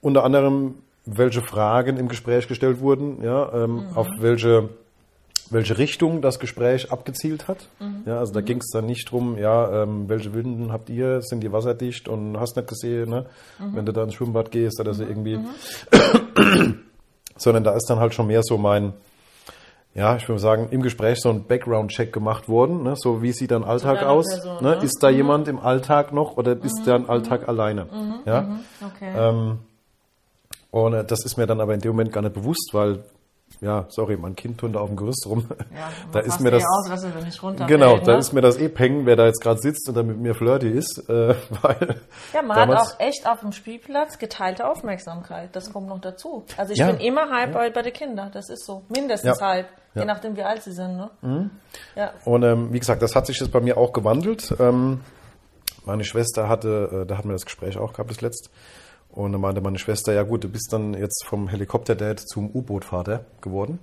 unter 0.00 0.24
anderem, 0.24 0.74
welche 1.06 1.42
Fragen 1.42 1.96
im 1.96 2.08
Gespräch 2.08 2.48
gestellt 2.48 2.80
wurden, 2.80 3.22
ja, 3.22 3.52
ähm, 3.52 3.86
auf 3.94 4.08
welche, 4.18 4.68
welche 5.50 5.78
Richtung 5.78 6.20
das 6.20 6.38
Gespräch 6.38 6.92
abgezielt 6.92 7.48
hat. 7.48 7.68
Ja, 8.06 8.18
also 8.18 8.32
da 8.32 8.40
ging 8.40 8.58
es 8.58 8.70
dann 8.72 8.86
nicht 8.86 9.10
drum, 9.10 9.38
ja, 9.38 9.82
ähm, 9.82 10.08
welche 10.08 10.34
Winden 10.34 10.72
habt 10.72 10.90
ihr, 10.90 11.22
sind 11.22 11.40
die 11.40 11.52
wasserdicht 11.52 12.08
und 12.08 12.38
hast 12.38 12.56
nicht 12.56 12.68
gesehen, 12.68 13.10
ne? 13.10 13.26
wenn 13.58 13.86
du 13.86 13.92
da 13.92 14.02
ins 14.02 14.14
Schwimmbad 14.14 14.50
gehst 14.50 14.80
oder 14.80 14.94
so 14.94 15.04
irgendwie. 15.04 15.38
Sondern 17.36 17.64
da 17.64 17.74
ist 17.74 17.86
dann 17.88 17.98
halt 17.98 18.14
schon 18.14 18.26
mehr 18.26 18.42
so 18.42 18.58
mein, 18.58 18.94
ja, 19.94 20.16
ich 20.16 20.28
würde 20.28 20.40
sagen, 20.40 20.68
im 20.70 20.82
Gespräch 20.82 21.20
so 21.20 21.30
ein 21.30 21.44
Background-Check 21.44 22.12
gemacht 22.12 22.48
worden. 22.48 22.82
Ne? 22.82 22.94
So, 22.96 23.22
wie 23.22 23.32
sieht 23.32 23.50
dein 23.50 23.64
Alltag 23.64 24.02
aus? 24.02 24.26
Person, 24.28 24.62
ne? 24.62 24.76
ne? 24.76 24.84
Ist 24.84 24.98
da 25.02 25.08
jemand 25.08 25.48
im 25.48 25.58
Alltag 25.58 26.12
noch 26.12 26.36
oder 26.36 26.52
ist 26.62 26.84
der 26.86 26.96
im 26.96 27.08
Alltag 27.08 27.48
alleine? 27.48 27.86
Ja? 28.24 28.58
Okay. 28.94 29.12
Ähm, 29.16 29.58
und 30.70 30.94
äh, 30.94 31.04
das 31.04 31.24
ist 31.24 31.36
mir 31.36 31.46
dann 31.46 31.60
aber 31.60 31.74
in 31.74 31.80
dem 31.80 31.92
Moment 31.92 32.12
gar 32.12 32.22
nicht 32.22 32.34
bewusst, 32.34 32.70
weil, 32.72 33.04
ja, 33.60 33.86
sorry, 33.88 34.16
mein 34.16 34.36
Kind 34.36 34.62
da 34.62 34.78
auf 34.78 34.88
dem 34.88 34.96
Gerüst 34.96 35.26
rum. 35.26 35.46
ja, 35.50 35.56
da 36.12 36.20
passt 36.20 36.28
ist 36.28 36.40
mir 36.40 36.50
das. 36.52 36.62
Aus, 36.64 37.02
Genau, 37.66 37.98
da 37.98 38.12
ne? 38.12 38.18
ist 38.18 38.32
mir 38.32 38.40
das 38.40 38.56
eh 38.58 38.68
peng, 38.68 39.04
wer 39.04 39.16
da 39.16 39.26
jetzt 39.26 39.40
gerade 39.42 39.60
sitzt 39.60 39.88
und 39.88 39.96
da 39.96 40.02
mit 40.02 40.18
mir 40.18 40.34
flirty 40.34 40.68
ist, 40.70 40.98
äh, 41.08 41.34
weil 41.62 42.00
Ja, 42.32 42.42
man 42.42 42.56
hat 42.56 42.70
auch 42.78 43.00
echt 43.00 43.26
auf 43.28 43.40
dem 43.40 43.52
Spielplatz 43.52 44.18
geteilte 44.18 44.68
Aufmerksamkeit. 44.68 45.50
Das 45.56 45.72
kommt 45.72 45.88
noch 45.88 46.00
dazu. 46.00 46.44
Also 46.56 46.72
ich 46.72 46.78
Ja. 46.78 46.90
bin 46.92 47.00
immer 47.00 47.30
halb 47.30 47.52
bei, 47.52 47.70
bei 47.70 47.82
den 47.82 47.92
Kindern. 47.92 48.30
Das 48.32 48.48
ist 48.48 48.64
so. 48.64 48.82
Mindestens 48.88 49.40
Ja. 49.40 49.46
halb. 49.46 49.66
Ja. 49.94 50.02
Je 50.02 50.06
nachdem, 50.06 50.36
wie 50.36 50.42
alt 50.42 50.62
sie 50.62 50.72
sind. 50.72 50.96
Ne? 50.96 51.50
Ja. 51.96 52.12
Und 52.24 52.42
ähm, 52.44 52.72
wie 52.72 52.78
gesagt, 52.78 53.02
das 53.02 53.16
hat 53.16 53.26
sich 53.26 53.40
jetzt 53.40 53.50
bei 53.50 53.60
mir 53.60 53.76
auch 53.78 53.92
gewandelt. 53.92 54.54
Ähm, 54.60 55.00
meine 55.84 56.04
Schwester 56.04 56.48
hatte, 56.48 57.02
äh, 57.02 57.06
da 57.06 57.16
hatten 57.18 57.28
wir 57.28 57.32
das 57.32 57.46
Gespräch 57.46 57.78
auch 57.78 57.92
gehabt, 57.92 58.10
das 58.10 58.20
letzt. 58.20 58.50
Und 59.18 59.32
da 59.32 59.38
meinte 59.38 59.60
meine 59.60 59.80
Schwester, 59.80 60.12
ja 60.12 60.22
gut, 60.22 60.44
du 60.44 60.48
bist 60.48 60.72
dann 60.72 60.94
jetzt 60.94 61.24
vom 61.26 61.48
Helikopterdad 61.48 62.20
zum 62.20 62.54
U-Boot-Vater 62.54 63.24
geworden. 63.40 63.80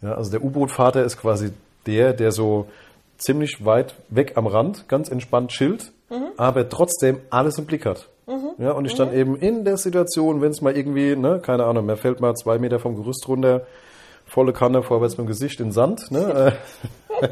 Ja, 0.00 0.14
also 0.14 0.30
der 0.30 0.42
U-Boot-Vater 0.42 1.04
ist 1.04 1.18
quasi 1.18 1.50
der, 1.84 2.14
der 2.14 2.32
so 2.32 2.66
ziemlich 3.18 3.66
weit 3.66 3.94
weg 4.08 4.38
am 4.38 4.46
Rand, 4.46 4.88
ganz 4.88 5.10
entspannt 5.10 5.50
chillt, 5.50 5.92
aber 6.38 6.66
trotzdem 6.66 7.20
alles 7.28 7.58
im 7.58 7.66
Blick 7.66 7.84
hat. 7.84 8.08
Ja, 8.56 8.70
und 8.70 8.86
ich 8.86 8.94
dann 8.94 9.12
eben 9.12 9.36
in 9.36 9.66
der 9.66 9.76
Situation, 9.76 10.40
wenn 10.40 10.52
es 10.52 10.62
mal 10.62 10.74
irgendwie, 10.74 11.14
ne, 11.14 11.40
keine 11.44 11.64
Ahnung, 11.64 11.84
mir 11.84 11.98
fällt 11.98 12.22
mal 12.22 12.34
zwei 12.34 12.58
Meter 12.58 12.78
vom 12.78 12.96
Gerüst 12.96 13.28
runter, 13.28 13.66
volle 14.24 14.54
Kanne 14.54 14.82
vorwärts 14.82 15.18
mit 15.18 15.26
dem 15.26 15.28
Gesicht 15.28 15.60
in 15.60 15.72
Sand, 15.72 16.10
ne, 16.10 16.56
äh, 17.20 17.28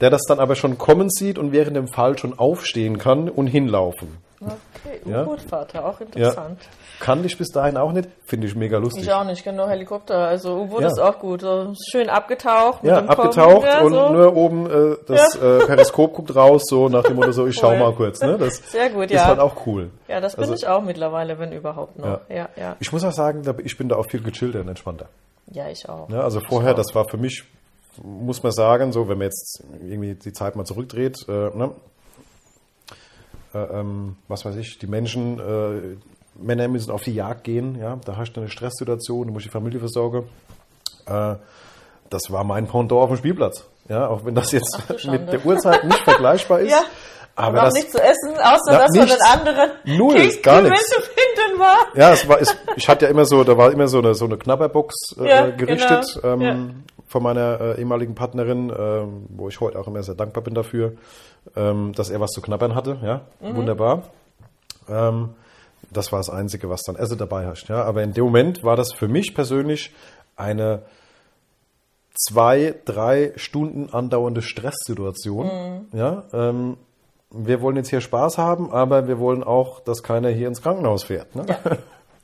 der 0.00 0.08
das 0.08 0.22
dann 0.26 0.40
aber 0.40 0.54
schon 0.54 0.78
kommen 0.78 1.10
sieht 1.10 1.36
und 1.36 1.52
während 1.52 1.76
dem 1.76 1.88
Fall 1.88 2.16
schon 2.16 2.38
aufstehen 2.38 2.96
kann 2.96 3.28
und 3.28 3.48
hinlaufen. 3.48 4.16
Okay, 4.44 5.00
Ja. 5.04 5.22
U-Boot-Vater, 5.22 5.84
auch 5.84 6.00
Ja. 6.00 6.06
interessant. 6.06 6.58
Kannte 7.00 7.26
ich 7.26 7.36
bis 7.38 7.48
dahin 7.48 7.76
auch 7.76 7.92
nicht, 7.92 8.08
finde 8.24 8.46
ich 8.46 8.54
mega 8.54 8.78
lustig. 8.78 9.02
Ich 9.04 9.12
auch 9.12 9.24
nicht, 9.24 9.42
genau, 9.44 9.68
Helikopter. 9.68 10.18
Also 10.18 10.56
U-Boot 10.62 10.82
Ja. 10.82 10.86
ist 10.88 10.98
auch 11.00 11.18
gut. 11.18 11.40
So 11.42 11.72
schön 11.90 12.08
abgetaucht. 12.08 12.82
mit 12.82 12.92
Ja, 12.92 12.98
abgetaucht 13.04 13.64
ja, 13.66 13.80
und 13.82 13.92
so. 13.92 14.08
nur 14.10 14.36
oben 14.36 14.66
äh, 14.70 14.96
das 15.06 15.34
äh, 15.36 15.58
Periskop 15.66 16.14
guckt 16.14 16.34
raus, 16.34 16.62
so 16.66 16.88
nach 16.88 17.02
dem 17.04 17.16
Motto 17.16 17.32
so, 17.32 17.46
ich 17.46 17.56
schau 17.56 17.70
Cool. 17.70 17.78
mal 17.78 17.94
kurz. 17.94 18.20
Ne? 18.20 18.36
Das 18.38 18.56
Sehr 18.70 18.90
gut, 18.90 19.04
ist 19.04 19.12
ja. 19.12 19.26
halt 19.26 19.38
auch 19.38 19.66
cool. 19.66 19.90
Ja, 20.08 20.20
das 20.20 20.34
bin 20.36 20.42
Also- 20.44 20.54
ich 20.54 20.66
auch 20.66 20.82
mittlerweile, 20.82 21.38
wenn 21.38 21.52
überhaupt 21.52 21.98
noch. 21.98 22.06
Ja. 22.06 22.20
Ja, 22.28 22.48
ja. 22.56 22.76
Ich 22.80 22.92
muss 22.92 23.04
auch 23.04 23.12
sagen, 23.12 23.42
ich 23.64 23.76
bin 23.78 23.88
da 23.88 23.96
auch 23.96 24.06
viel 24.06 24.22
gechillter 24.22 24.60
und 24.60 24.68
entspannter. 24.68 25.06
Ja, 25.50 25.68
ich 25.68 25.88
auch. 25.88 26.08
Ja, 26.10 26.20
also 26.20 26.40
vorher, 26.40 26.72
auch. 26.72 26.76
das 26.76 26.94
war 26.94 27.08
für 27.08 27.16
mich, 27.18 27.44
muss 28.02 28.42
man 28.42 28.52
sagen, 28.52 28.92
so 28.92 29.08
wenn 29.08 29.18
man 29.18 29.26
jetzt 29.26 29.62
irgendwie 29.82 30.14
die 30.14 30.32
Zeit 30.32 30.56
mal 30.56 30.64
zurückdreht, 30.64 31.16
äh, 31.28 31.32
ne? 31.32 31.72
Äh, 33.54 33.58
ähm, 33.80 34.16
was 34.28 34.44
weiß 34.44 34.56
ich, 34.56 34.78
die 34.78 34.86
Menschen, 34.86 35.38
äh, 35.38 35.96
Männer 36.42 36.68
müssen 36.68 36.90
auf 36.90 37.02
die 37.02 37.14
Jagd 37.14 37.44
gehen, 37.44 37.78
ja, 37.78 37.98
da 38.04 38.16
hast 38.16 38.32
du 38.32 38.40
eine 38.40 38.48
Stresssituation, 38.50 39.26
du 39.26 39.32
musst 39.32 39.46
die 39.46 39.50
Familie 39.50 39.80
versorgen. 39.80 40.28
Äh, 41.06 41.34
das 42.10 42.22
war 42.30 42.44
mein 42.44 42.66
Pendant 42.66 42.92
auf 42.92 43.08
dem 43.10 43.16
Spielplatz. 43.18 43.64
Ja, 43.88 44.08
auch 44.08 44.24
wenn 44.24 44.34
das 44.34 44.52
jetzt 44.52 44.78
mit 45.04 45.32
der 45.32 45.44
Uhrzeit 45.44 45.84
nicht 45.84 46.02
vergleichbar 46.04 46.60
ist. 46.60 46.70
Ja. 46.70 46.82
Aber 47.34 47.60
auch 47.60 47.64
das, 47.64 47.74
nicht 47.74 47.90
zu 47.90 47.98
essen, 47.98 48.34
außer 48.36 48.78
dass 48.78 48.90
nichts. 48.90 49.16
den 49.16 49.22
anderen 49.22 49.70
Null, 49.84 50.30
gar 50.42 50.60
nichts. 50.60 50.86
zu 50.90 51.00
finden 51.00 51.58
war. 51.58 51.78
Ja, 51.94 52.12
es 52.12 52.28
war, 52.28 52.38
es, 52.40 52.54
ich 52.76 52.86
hatte 52.88 53.06
ja 53.06 53.10
immer 53.10 53.24
so, 53.24 53.42
da 53.42 53.56
war 53.56 53.72
immer 53.72 53.88
so 53.88 53.98
eine, 53.98 54.14
so 54.14 54.26
eine 54.26 54.36
Knabberbox 54.36 55.16
äh, 55.18 55.28
Ja, 55.28 55.48
gerichtet 55.50 56.04
genau. 56.20 56.34
ähm, 56.34 56.40
Ja. 56.42 56.56
Von 57.12 57.22
meiner 57.22 57.60
äh, 57.60 57.78
ehemaligen 57.78 58.14
Partnerin, 58.14 58.72
ähm, 58.76 59.26
wo 59.28 59.48
ich 59.48 59.60
heute 59.60 59.78
auch 59.78 59.86
immer 59.86 60.02
sehr 60.02 60.14
dankbar 60.14 60.42
bin 60.42 60.54
dafür, 60.54 60.94
ähm, 61.54 61.92
dass 61.94 62.08
er 62.10 62.20
was 62.20 62.30
zu 62.30 62.40
knabbern 62.40 62.74
hatte. 62.74 62.96
Ja, 63.02 63.20
Mhm. 63.40 63.56
wunderbar. 63.56 64.02
Ähm, 64.88 65.30
das 65.90 66.10
war 66.10 66.18
das 66.20 66.30
Einzige, 66.30 66.70
was 66.70 66.82
dann 66.82 66.96
Essen 66.96 67.18
dabei 67.18 67.46
hast. 67.46 67.68
Ja, 67.68 67.84
aber 67.84 68.02
in 68.02 68.14
dem 68.14 68.24
Moment 68.24 68.64
war 68.64 68.76
das 68.76 68.92
für 68.94 69.08
mich 69.08 69.34
persönlich 69.34 69.92
eine 70.36 70.82
zwei, 72.14 72.74
drei 72.86 73.32
Stunden 73.36 73.90
andauernde 73.92 74.40
Stresssituation. 74.42 75.46
Mhm. 75.92 75.98
Ja, 75.98 76.24
ähm, 76.32 76.76
wir 77.30 77.60
wollen 77.60 77.76
jetzt 77.76 77.90
hier 77.90 78.00
Spaß 78.00 78.38
haben, 78.38 78.72
aber 78.72 79.06
wir 79.08 79.18
wollen 79.18 79.42
auch, 79.44 79.80
dass 79.80 80.02
keiner 80.02 80.30
hier 80.30 80.48
ins 80.48 80.62
Krankenhaus 80.62 81.04
fährt. 81.04 81.34
Ne? 81.36 81.44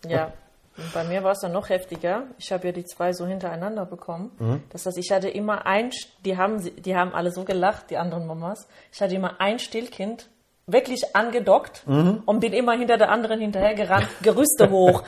Ja. 0.07 0.33
Und 0.79 0.93
bei 0.95 1.05
mir 1.05 1.25
war 1.25 1.33
es 1.33 1.41
dann 1.41 1.53
noch 1.53 1.69
heftiger. 1.69 2.23
Ich 2.39 2.53
habe 2.53 2.69
ja 2.69 2.73
die 2.73 2.85
zwei 2.85 3.13
so 3.13 3.27
hintereinander 3.27 3.85
bekommen. 3.85 4.31
Mhm. 4.39 4.63
Das 4.71 4.87
heißt, 4.87 4.97
ich 4.97 5.11
hatte 5.11 5.29
immer 5.29 5.67
ein, 5.67 5.91
die 6.25 6.37
haben, 6.37 6.63
die 6.83 6.97
haben 6.97 7.13
alle 7.15 7.33
so 7.33 7.45
gelacht, 7.45 7.91
die 7.91 7.97
anderen 7.99 8.27
Mamas. 8.27 8.69
Ich 8.93 9.01
hatte 9.03 9.15
immer 9.15 9.41
ein 9.41 9.59
Stillkind 9.59 10.29
wirklich 10.67 11.17
angedockt 11.17 11.83
Mhm. 11.87 12.23
und 12.27 12.41
bin 12.41 12.53
immer 12.53 12.73
hinter 12.73 12.97
der 12.97 13.11
anderen 13.11 13.41
hinterher 13.41 13.75
gerannt, 13.75 14.09
Gerüste 14.23 14.71
hoch, 14.71 15.03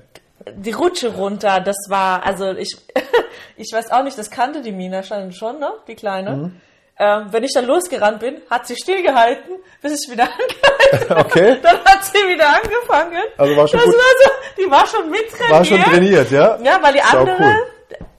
die 0.54 0.72
Rutsche 0.72 1.14
runter. 1.14 1.60
Das 1.60 1.76
war, 1.88 2.24
also 2.26 2.52
ich, 2.52 2.76
ich 3.56 3.72
weiß 3.72 3.92
auch 3.92 4.02
nicht, 4.04 4.18
das 4.18 4.30
kannte 4.30 4.62
die 4.62 4.72
Mina 4.72 5.02
schon, 5.02 5.32
schon 5.32 5.60
ne? 5.60 5.70
die 5.88 5.94
Kleine. 5.94 6.36
Mhm. 6.36 6.60
Ähm, 6.98 7.26
wenn 7.30 7.44
ich 7.44 7.52
dann 7.52 7.66
losgerannt 7.66 8.20
bin, 8.20 8.40
hat 8.48 8.66
sie 8.66 8.74
stillgehalten, 8.74 9.56
bis 9.82 10.02
ich 10.02 10.10
wieder 10.10 10.24
angehalten 10.90 11.26
Okay. 11.26 11.58
Dann 11.62 11.78
hat 11.84 12.04
sie 12.04 12.18
wieder 12.26 12.48
angefangen. 12.48 13.22
Also 13.36 13.56
war 13.56 13.68
schon 13.68 13.80
das 13.80 13.86
gut. 13.86 13.94
War 13.94 14.24
so, 14.24 14.30
die 14.62 14.70
war 14.70 14.86
schon 14.86 15.10
mit 15.10 15.30
trainiert. 15.30 15.50
War 15.50 15.64
schon 15.64 15.82
trainiert, 15.82 16.30
ja? 16.30 16.58
Ja, 16.62 16.78
weil 16.82 16.94
die 16.94 17.02
andere 17.02 17.36
cool. 17.38 17.56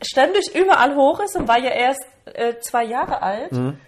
ständig 0.01 0.53
überall 0.55 0.95
hoch 0.95 1.19
ist 1.21 1.35
und 1.35 1.47
war 1.47 1.57
ja 1.57 1.71
erst 1.71 2.05
äh, 2.33 2.59
zwei 2.59 2.83
Jahre 2.83 3.21
alt. 3.21 3.51
Mhm. 3.51 3.79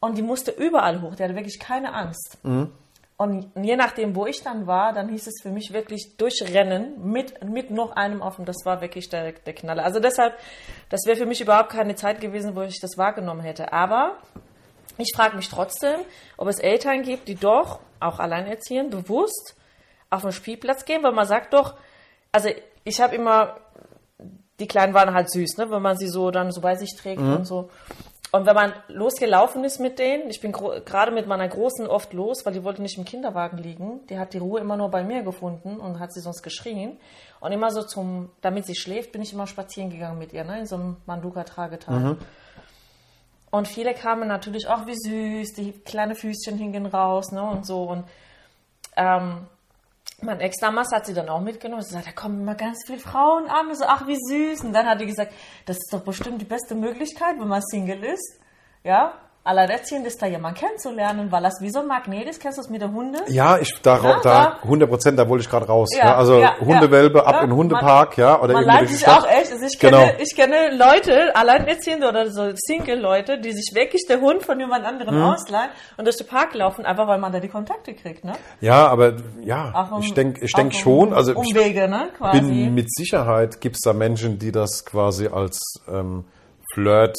Und 0.00 0.18
die 0.18 0.22
musste 0.22 0.50
überall 0.50 1.00
hoch. 1.00 1.14
Die 1.14 1.22
hatte 1.22 1.34
wirklich 1.34 1.58
keine 1.58 1.94
Angst. 1.94 2.36
Mhm. 2.42 2.72
Und 3.18 3.50
je 3.62 3.76
nachdem, 3.76 4.14
wo 4.14 4.26
ich 4.26 4.42
dann 4.42 4.66
war, 4.66 4.92
dann 4.92 5.08
hieß 5.08 5.26
es 5.26 5.40
für 5.42 5.50
mich 5.50 5.72
wirklich 5.72 6.16
durchrennen 6.18 7.10
mit, 7.10 7.42
mit 7.42 7.70
noch 7.70 7.92
einem 7.92 8.20
offen. 8.20 8.44
Das 8.44 8.56
war 8.64 8.82
wirklich 8.82 9.08
der, 9.08 9.32
der 9.32 9.54
Knaller. 9.54 9.84
Also 9.84 10.00
deshalb, 10.00 10.34
das 10.90 11.06
wäre 11.06 11.16
für 11.16 11.24
mich 11.24 11.40
überhaupt 11.40 11.70
keine 11.70 11.94
Zeit 11.94 12.20
gewesen, 12.20 12.54
wo 12.54 12.62
ich 12.62 12.78
das 12.78 12.98
wahrgenommen 12.98 13.40
hätte. 13.40 13.72
Aber 13.72 14.18
ich 14.98 15.12
frage 15.14 15.34
mich 15.34 15.48
trotzdem, 15.48 16.00
ob 16.36 16.48
es 16.48 16.58
Eltern 16.58 17.02
gibt, 17.02 17.28
die 17.28 17.36
doch, 17.36 17.80
auch 18.00 18.18
alleinerziehend, 18.18 18.90
bewusst 18.90 19.56
auf 20.10 20.22
den 20.22 20.32
Spielplatz 20.32 20.84
gehen, 20.84 21.02
weil 21.02 21.12
man 21.12 21.26
sagt 21.26 21.54
doch, 21.54 21.74
also 22.32 22.50
ich 22.84 23.00
habe 23.00 23.14
immer, 23.14 23.56
die 24.60 24.66
Kleinen 24.66 24.92
waren 24.92 25.14
halt 25.14 25.30
süß, 25.30 25.56
ne, 25.56 25.70
wenn 25.70 25.82
man 25.82 25.96
sie 25.96 26.08
so 26.08 26.30
dann 26.30 26.52
so 26.52 26.60
bei 26.60 26.76
sich 26.76 26.94
trägt 26.96 27.20
und 27.20 27.46
so. 27.46 27.70
Und 28.32 28.44
wenn 28.44 28.54
man 28.54 28.72
losgelaufen 28.88 29.64
ist 29.64 29.78
mit 29.78 29.98
denen, 29.98 30.28
ich 30.30 30.40
bin 30.40 30.52
gerade 30.52 31.12
mit 31.12 31.26
meiner 31.26 31.46
Großen 31.48 31.86
oft 31.86 32.12
los, 32.12 32.44
weil 32.44 32.52
die 32.52 32.64
wollte 32.64 32.82
nicht 32.82 32.98
im 32.98 33.04
Kinderwagen 33.04 33.56
liegen. 33.56 34.06
Die 34.08 34.18
hat 34.18 34.34
die 34.34 34.38
Ruhe 34.38 34.60
immer 34.60 34.76
nur 34.76 34.90
bei 34.90 35.04
mir 35.04 35.22
gefunden 35.22 35.78
und 35.78 36.00
hat 36.00 36.12
sie 36.12 36.20
sonst 36.20 36.42
geschrien. 36.42 36.98
Und 37.40 37.52
immer 37.52 37.70
so 37.70 37.82
zum, 37.82 38.30
damit 38.40 38.66
sie 38.66 38.74
schläft, 38.74 39.12
bin 39.12 39.22
ich 39.22 39.32
immer 39.32 39.46
spazieren 39.46 39.90
gegangen 39.90 40.18
mit 40.18 40.32
ihr, 40.32 40.44
ne, 40.44 40.60
in 40.60 40.66
so 40.66 40.74
einem 40.74 40.96
Manduka-Trageteil. 41.06 42.16
Und 43.50 43.68
viele 43.68 43.94
kamen 43.94 44.28
natürlich 44.28 44.66
auch 44.66 44.86
wie 44.86 44.96
süß, 44.96 45.54
die 45.54 45.72
kleine 45.72 46.14
Füßchen 46.14 46.58
hingen 46.58 46.86
raus, 46.86 47.30
ne, 47.30 47.42
und 47.42 47.64
so. 47.64 47.84
Und 47.84 48.04
ähm, 48.96 49.46
mein 50.22 50.40
Ex 50.40 50.56
damals 50.60 50.92
hat 50.92 51.06
sie 51.06 51.14
dann 51.14 51.28
auch 51.28 51.40
mitgenommen. 51.40 51.82
Sie 51.82 51.92
sagt, 51.92 52.06
da 52.06 52.12
kommen 52.12 52.40
immer 52.40 52.54
ganz 52.54 52.84
viele 52.86 52.98
Frauen 52.98 53.48
an. 53.48 53.70
Ich 53.70 53.78
so, 53.78 53.84
ach, 53.86 54.06
wie 54.06 54.16
süß. 54.16 54.64
Und 54.64 54.72
dann 54.72 54.86
hat 54.86 55.00
die 55.00 55.06
gesagt, 55.06 55.32
das 55.66 55.76
ist 55.76 55.92
doch 55.92 56.02
bestimmt 56.02 56.40
die 56.40 56.46
beste 56.46 56.74
Möglichkeit, 56.74 57.38
wenn 57.38 57.48
man 57.48 57.62
Single 57.62 58.02
ist. 58.02 58.40
Ja, 58.82 59.14
alleinerziehend 59.46 60.06
ist 60.06 60.20
da 60.20 60.26
jemand 60.26 60.58
kennenzulernen, 60.58 61.30
weil 61.32 61.42
das 61.42 61.54
wie 61.60 61.70
so 61.70 61.80
ein 61.80 61.86
Magnet 61.86 62.28
ist. 62.28 62.40
Kennst 62.40 62.58
du 62.58 62.62
das 62.62 62.70
mit 62.70 62.80
der 62.82 62.92
Hunde? 62.92 63.20
Ja, 63.28 63.58
ich 63.58 63.72
da, 63.82 63.96
Ja, 63.96 64.20
da 64.20 64.20
da- 64.20 64.58
100 64.62 64.88
Prozent, 64.88 65.18
da 65.18 65.28
wollte 65.28 65.42
ich 65.44 65.50
gerade 65.50 65.66
raus. 65.66 65.88
Ja, 65.96 66.06
Ja, 66.06 66.16
also 66.16 66.42
Hundewelpe 66.60 67.26
ab 67.26 67.36
in 67.36 67.40
den 67.42 67.48
man- 67.50 67.58
Hundepark, 67.58 68.16
ja, 68.18 68.40
oder 68.40 68.60
Man 68.60 68.78
die 68.86 68.92
sich 68.94 69.06
auch 69.08 69.26
echt. 69.26 69.52
Also 69.52 69.64
ich 69.64 69.78
kenne, 69.78 69.96
Genau. 69.98 70.12
ich 70.18 70.34
kenne 70.36 70.76
Leute, 70.76 71.34
Alleinerziehende 71.36 72.08
oder 72.08 72.30
so 72.30 72.50
Single-Leute, 72.54 73.38
die 73.40 73.52
sich 73.52 73.70
wirklich 73.74 74.04
der 74.08 74.20
Hund 74.20 74.42
von 74.42 74.58
jemand 74.60 74.84
anderem 74.84 75.16
Mhm. 75.16 75.22
ausleihen 75.22 75.70
und 75.96 76.04
durch 76.06 76.16
den 76.16 76.26
Park 76.26 76.54
laufen, 76.54 76.84
einfach 76.84 77.06
weil 77.06 77.18
man 77.18 77.32
da 77.32 77.40
die 77.40 77.48
Kontakte 77.48 77.94
kriegt, 77.94 78.24
ne? 78.24 78.32
Ja, 78.60 78.88
aber 78.88 79.14
ja, 79.42 79.88
um- 79.92 80.00
ich 80.02 80.12
denke 80.14 80.44
ich 80.44 80.52
denk 80.52 80.72
um 80.72 80.78
schon, 80.78 81.12
also 81.14 81.32
ich 81.32 81.38
Umwege, 81.38 81.88
ne? 81.88 82.08
Quasi. 82.18 82.40
bin 82.40 82.74
mit 82.74 82.92
Sicherheit 82.92 83.60
gibt 83.60 83.76
es 83.76 83.82
da 83.82 83.92
Menschen, 83.92 84.38
die 84.38 84.52
das 84.52 84.84
quasi 84.84 85.28
als 85.28 85.60
ähm, 85.88 86.24
Flirt 86.74 87.16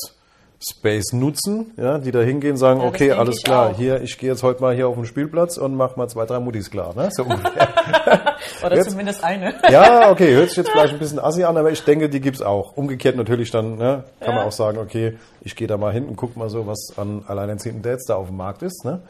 Space 0.59 1.13
nutzen, 1.13 1.71
ja, 1.77 1.99
die 1.99 2.11
da 2.11 2.19
hingehen, 2.21 2.57
sagen, 2.57 2.81
Ja, 2.81 2.87
okay, 2.87 3.11
alles 3.11 3.43
klar, 3.43 3.69
auch. 3.71 3.77
hier, 3.77 4.01
ich 4.01 4.17
gehe 4.17 4.29
jetzt 4.31 4.41
heute 4.41 4.61
mal 4.61 4.73
hier 4.73 4.87
auf 4.87 4.95
den 4.95 5.05
Spielplatz 5.05 5.57
und 5.57 5.75
mach 5.75 5.95
mal 5.97 6.07
zwei, 6.07 6.25
drei 6.25 6.39
Muttis 6.39 6.71
klar, 6.71 6.95
ne? 6.95 7.09
So 7.11 7.23
ungefähr. 7.23 7.67
Oder 8.65 8.75
Jetzt- 8.75 8.89
zumindest 8.89 9.23
eine. 9.23 9.53
ja, 9.69 10.09
okay, 10.09 10.33
hört 10.33 10.49
sich 10.49 10.57
jetzt 10.57 10.71
vielleicht 10.71 10.93
ein 10.93 10.99
bisschen 10.99 11.19
assi 11.19 11.43
an, 11.43 11.57
aber 11.57 11.69
ich 11.71 11.83
denke, 11.83 12.09
die 12.09 12.19
gibt's 12.21 12.41
auch. 12.41 12.75
Umgekehrt 12.75 13.15
natürlich 13.15 13.51
dann, 13.51 13.75
ne, 13.77 14.05
kann 14.19 14.33
man 14.33 14.43
Ja. 14.43 14.47
auch 14.47 14.51
sagen, 14.51 14.79
okay, 14.79 15.17
ich 15.41 15.55
gehe 15.55 15.67
da 15.67 15.77
mal 15.77 15.93
hin 15.93 16.05
und 16.07 16.15
guck 16.15 16.35
mal 16.35 16.49
so, 16.49 16.65
was 16.65 16.93
an 16.97 17.23
alleinerziehenden 17.27 17.83
Dates 17.83 18.05
da 18.05 18.15
auf 18.15 18.27
dem 18.27 18.37
Markt 18.37 18.63
ist, 18.63 18.83
ne? 18.83 19.01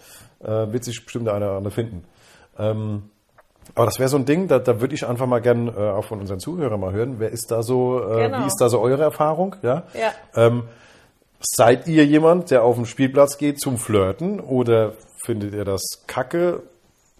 Äh, 0.43 0.71
wird 0.73 0.83
sich 0.83 1.01
bestimmt 1.03 1.27
der 1.27 1.33
eine 1.33 1.45
oder 1.47 1.57
andere 1.57 1.71
finden. 1.73 2.03
Ähm, 2.59 3.03
aber 3.73 3.85
das 3.85 3.99
wäre 3.99 4.09
so 4.09 4.17
ein 4.17 4.25
Ding, 4.25 4.47
da, 4.49 4.59
da 4.59 4.81
würde 4.81 4.95
ich 4.95 5.07
einfach 5.07 5.27
mal 5.27 5.39
gern 5.39 5.67
äh, 5.69 5.71
auch 5.91 6.03
von 6.05 6.19
unseren 6.19 6.39
Zuhörern 6.39 6.79
mal 6.79 6.91
hören. 6.91 7.15
Wer 7.19 7.29
ist 7.31 7.51
da 7.51 7.63
so, 7.63 8.01
äh, 8.01 8.23
Genau. 8.27 8.39
wie 8.43 8.47
ist 8.47 8.57
da 8.59 8.67
so 8.69 8.79
eure 8.81 9.03
Erfahrung? 9.03 9.55
Ja. 9.61 9.83
Ja. 9.93 10.11
Ähm, 10.35 10.63
seid 11.39 11.87
ihr 11.87 12.05
jemand, 12.05 12.51
der 12.51 12.63
auf 12.63 12.75
den 12.75 12.85
Spielplatz 12.85 13.37
geht 13.37 13.59
zum 13.59 13.77
Flirten 13.77 14.39
oder 14.39 14.93
findet 15.23 15.53
ihr 15.53 15.65
das 15.65 15.83
kacke? 16.07 16.63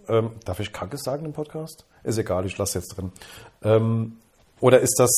Ähm, 0.08 0.32
darf 0.46 0.60
ich 0.60 0.72
kacke 0.74 0.98
sagen 0.98 1.26
im 1.26 1.34
Podcast? 1.34 1.86
Ist 2.04 2.18
egal, 2.18 2.46
ich 2.46 2.58
lasse 2.58 2.80
jetzt 2.80 2.96
drin. 2.98 3.12
Ähm, 3.64 4.18
oder 4.60 4.80
ist 4.80 4.96
das, 5.00 5.12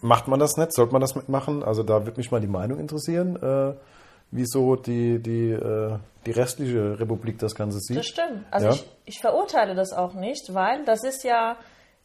macht 0.00 0.28
man 0.28 0.40
das 0.40 0.56
nicht? 0.56 0.72
Sollte 0.72 0.92
man 0.92 1.00
das 1.00 1.14
mitmachen? 1.14 1.62
Also 1.62 1.82
da 1.82 2.06
würde 2.06 2.16
mich 2.18 2.30
mal 2.30 2.40
die 2.40 2.46
Meinung 2.46 2.78
interessieren, 2.78 3.36
äh, 3.42 3.74
wieso 4.30 4.76
die, 4.76 5.18
die, 5.18 5.50
äh, 5.50 5.98
die 6.26 6.30
restliche 6.30 6.98
Republik 6.98 7.38
das 7.38 7.54
Ganze 7.54 7.78
sieht. 7.80 7.98
Das 7.98 8.06
stimmt. 8.06 8.44
Also 8.50 8.68
Ja. 8.68 8.72
ich, 8.74 8.86
ich 9.04 9.20
verurteile 9.20 9.74
das 9.74 9.92
auch 9.92 10.14
nicht, 10.14 10.54
weil 10.54 10.84
das 10.84 11.04
ist 11.04 11.24
ja, 11.24 11.56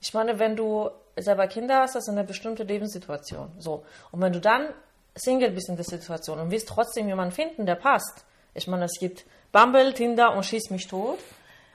ich 0.02 0.14
meine, 0.14 0.40
wenn 0.40 0.56
du 0.56 0.90
selber 1.18 1.48
Kinder 1.48 1.82
hast, 1.82 1.96
das 1.96 2.04
ist 2.04 2.10
eine 2.10 2.24
bestimmte 2.24 2.64
Lebenssituation. 2.64 3.50
So. 3.60 3.84
Und 4.12 4.22
wenn 4.22 4.34
du 4.34 4.42
dann 4.42 4.68
Single 5.16 5.52
bist 5.52 5.70
in 5.70 5.76
der 5.76 5.86
Situation 5.86 6.40
und 6.40 6.52
willst 6.52 6.68
trotzdem 6.68 7.08
jemanden 7.08 7.34
finden, 7.34 7.66
der 7.66 7.76
passt. 7.76 8.26
Ich 8.54 8.68
meine, 8.68 8.86
es 8.86 9.00
gibt 9.00 9.26
Bumble, 9.52 9.94
Tinder 9.94 10.36
und 10.36 10.46
Schieß 10.46 10.70
mich 10.70 10.88
tot. 10.88 11.20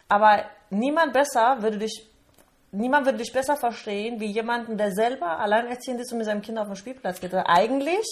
Aber 0.09 0.45
niemand 0.71 1.13
besser 1.13 1.61
würde 1.61 1.79
dich, 1.79 2.09
niemand 2.73 3.07
würde 3.07 3.19
dich 3.19 3.33
besser 3.33 3.57
verstehen, 3.57 4.21
wie 4.21 4.27
jemanden, 4.27 4.77
der 4.79 4.93
selber 4.93 5.39
alleinerziehend 5.39 6.01
ist 6.01 6.13
und 6.13 6.19
mit 6.19 6.27
seinem 6.27 6.43
Kind 6.43 6.59
auf 6.59 6.67
den 6.67 6.77
Spielplatz 6.77 7.21
geht. 7.21 7.35
Eigentlich 7.35 8.07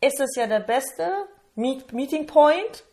ist 0.00 0.20
es 0.20 0.36
ja 0.36 0.46
der 0.46 0.60
beste 0.60 1.26
Meet 1.54 1.92
Meeting 1.92 2.26
Point 2.26 2.84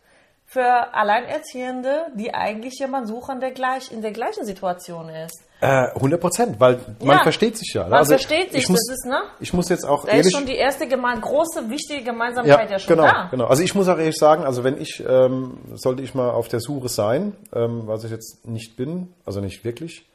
für 0.45 0.93
Alleinerziehende, 0.93 2.07
die 2.15 2.33
eigentlich 2.33 2.79
jemanden 2.79 3.07
suchen, 3.07 3.39
der 3.39 3.51
gleich 3.51 3.91
in 3.91 4.01
der 4.01 4.11
gleichen 4.11 4.45
Situation 4.45 5.09
ist. 5.09 5.43
Äh, 5.62 5.88
100 5.94 6.22
Prozent, 6.22 6.60
weil 6.60 6.80
man 7.04 7.18
Ja. 7.18 7.24
versteht 7.24 7.58
sich 7.58 7.74
ja. 7.74 7.86
Man 7.88 8.06
versteht 8.06 8.54
sich, 8.54 8.63
ich 8.63 8.70
muss, 8.70 8.80
das 8.88 8.98
ist, 9.00 9.06
ne? 9.06 9.22
Ich 9.42 9.51
muss 9.51 9.68
jetzt 9.68 9.86
auch 9.86 10.06
Da 10.06 10.12
ehrlich... 10.12 10.28
ist 10.28 10.34
schon 10.38 10.46
die 10.46 10.56
erste 10.56 10.88
geme 10.88 11.20
große, 11.20 11.70
wichtige 11.70 12.01
Gemeinsamkeit 12.01 12.72
ja, 12.72 12.80
schon 12.80 12.96
genau, 12.96 13.08
da. 13.08 13.28
genau. 13.30 13.46
Also 13.46 13.63
ich 13.63 13.75
muss 13.75 13.89
auch 13.89 13.98
ehrlich 13.98 14.16
sagen, 14.16 14.46
also 14.46 14.63
wenn 14.63 14.80
ich, 14.80 15.04
ähm, 15.06 15.58
sollte 15.74 16.01
ich 16.01 16.13
mal 16.13 16.30
auf 16.30 16.48
der 16.48 16.62
Suche 16.62 16.88
sein, 16.88 17.36
ähm, 17.54 17.88
was 17.88 18.06
ich 18.06 18.12
jetzt 18.12 18.48
nicht 18.48 18.78
bin, 18.78 19.13
also 19.25 19.42
nicht 19.42 19.66
wirklich, 19.66 20.08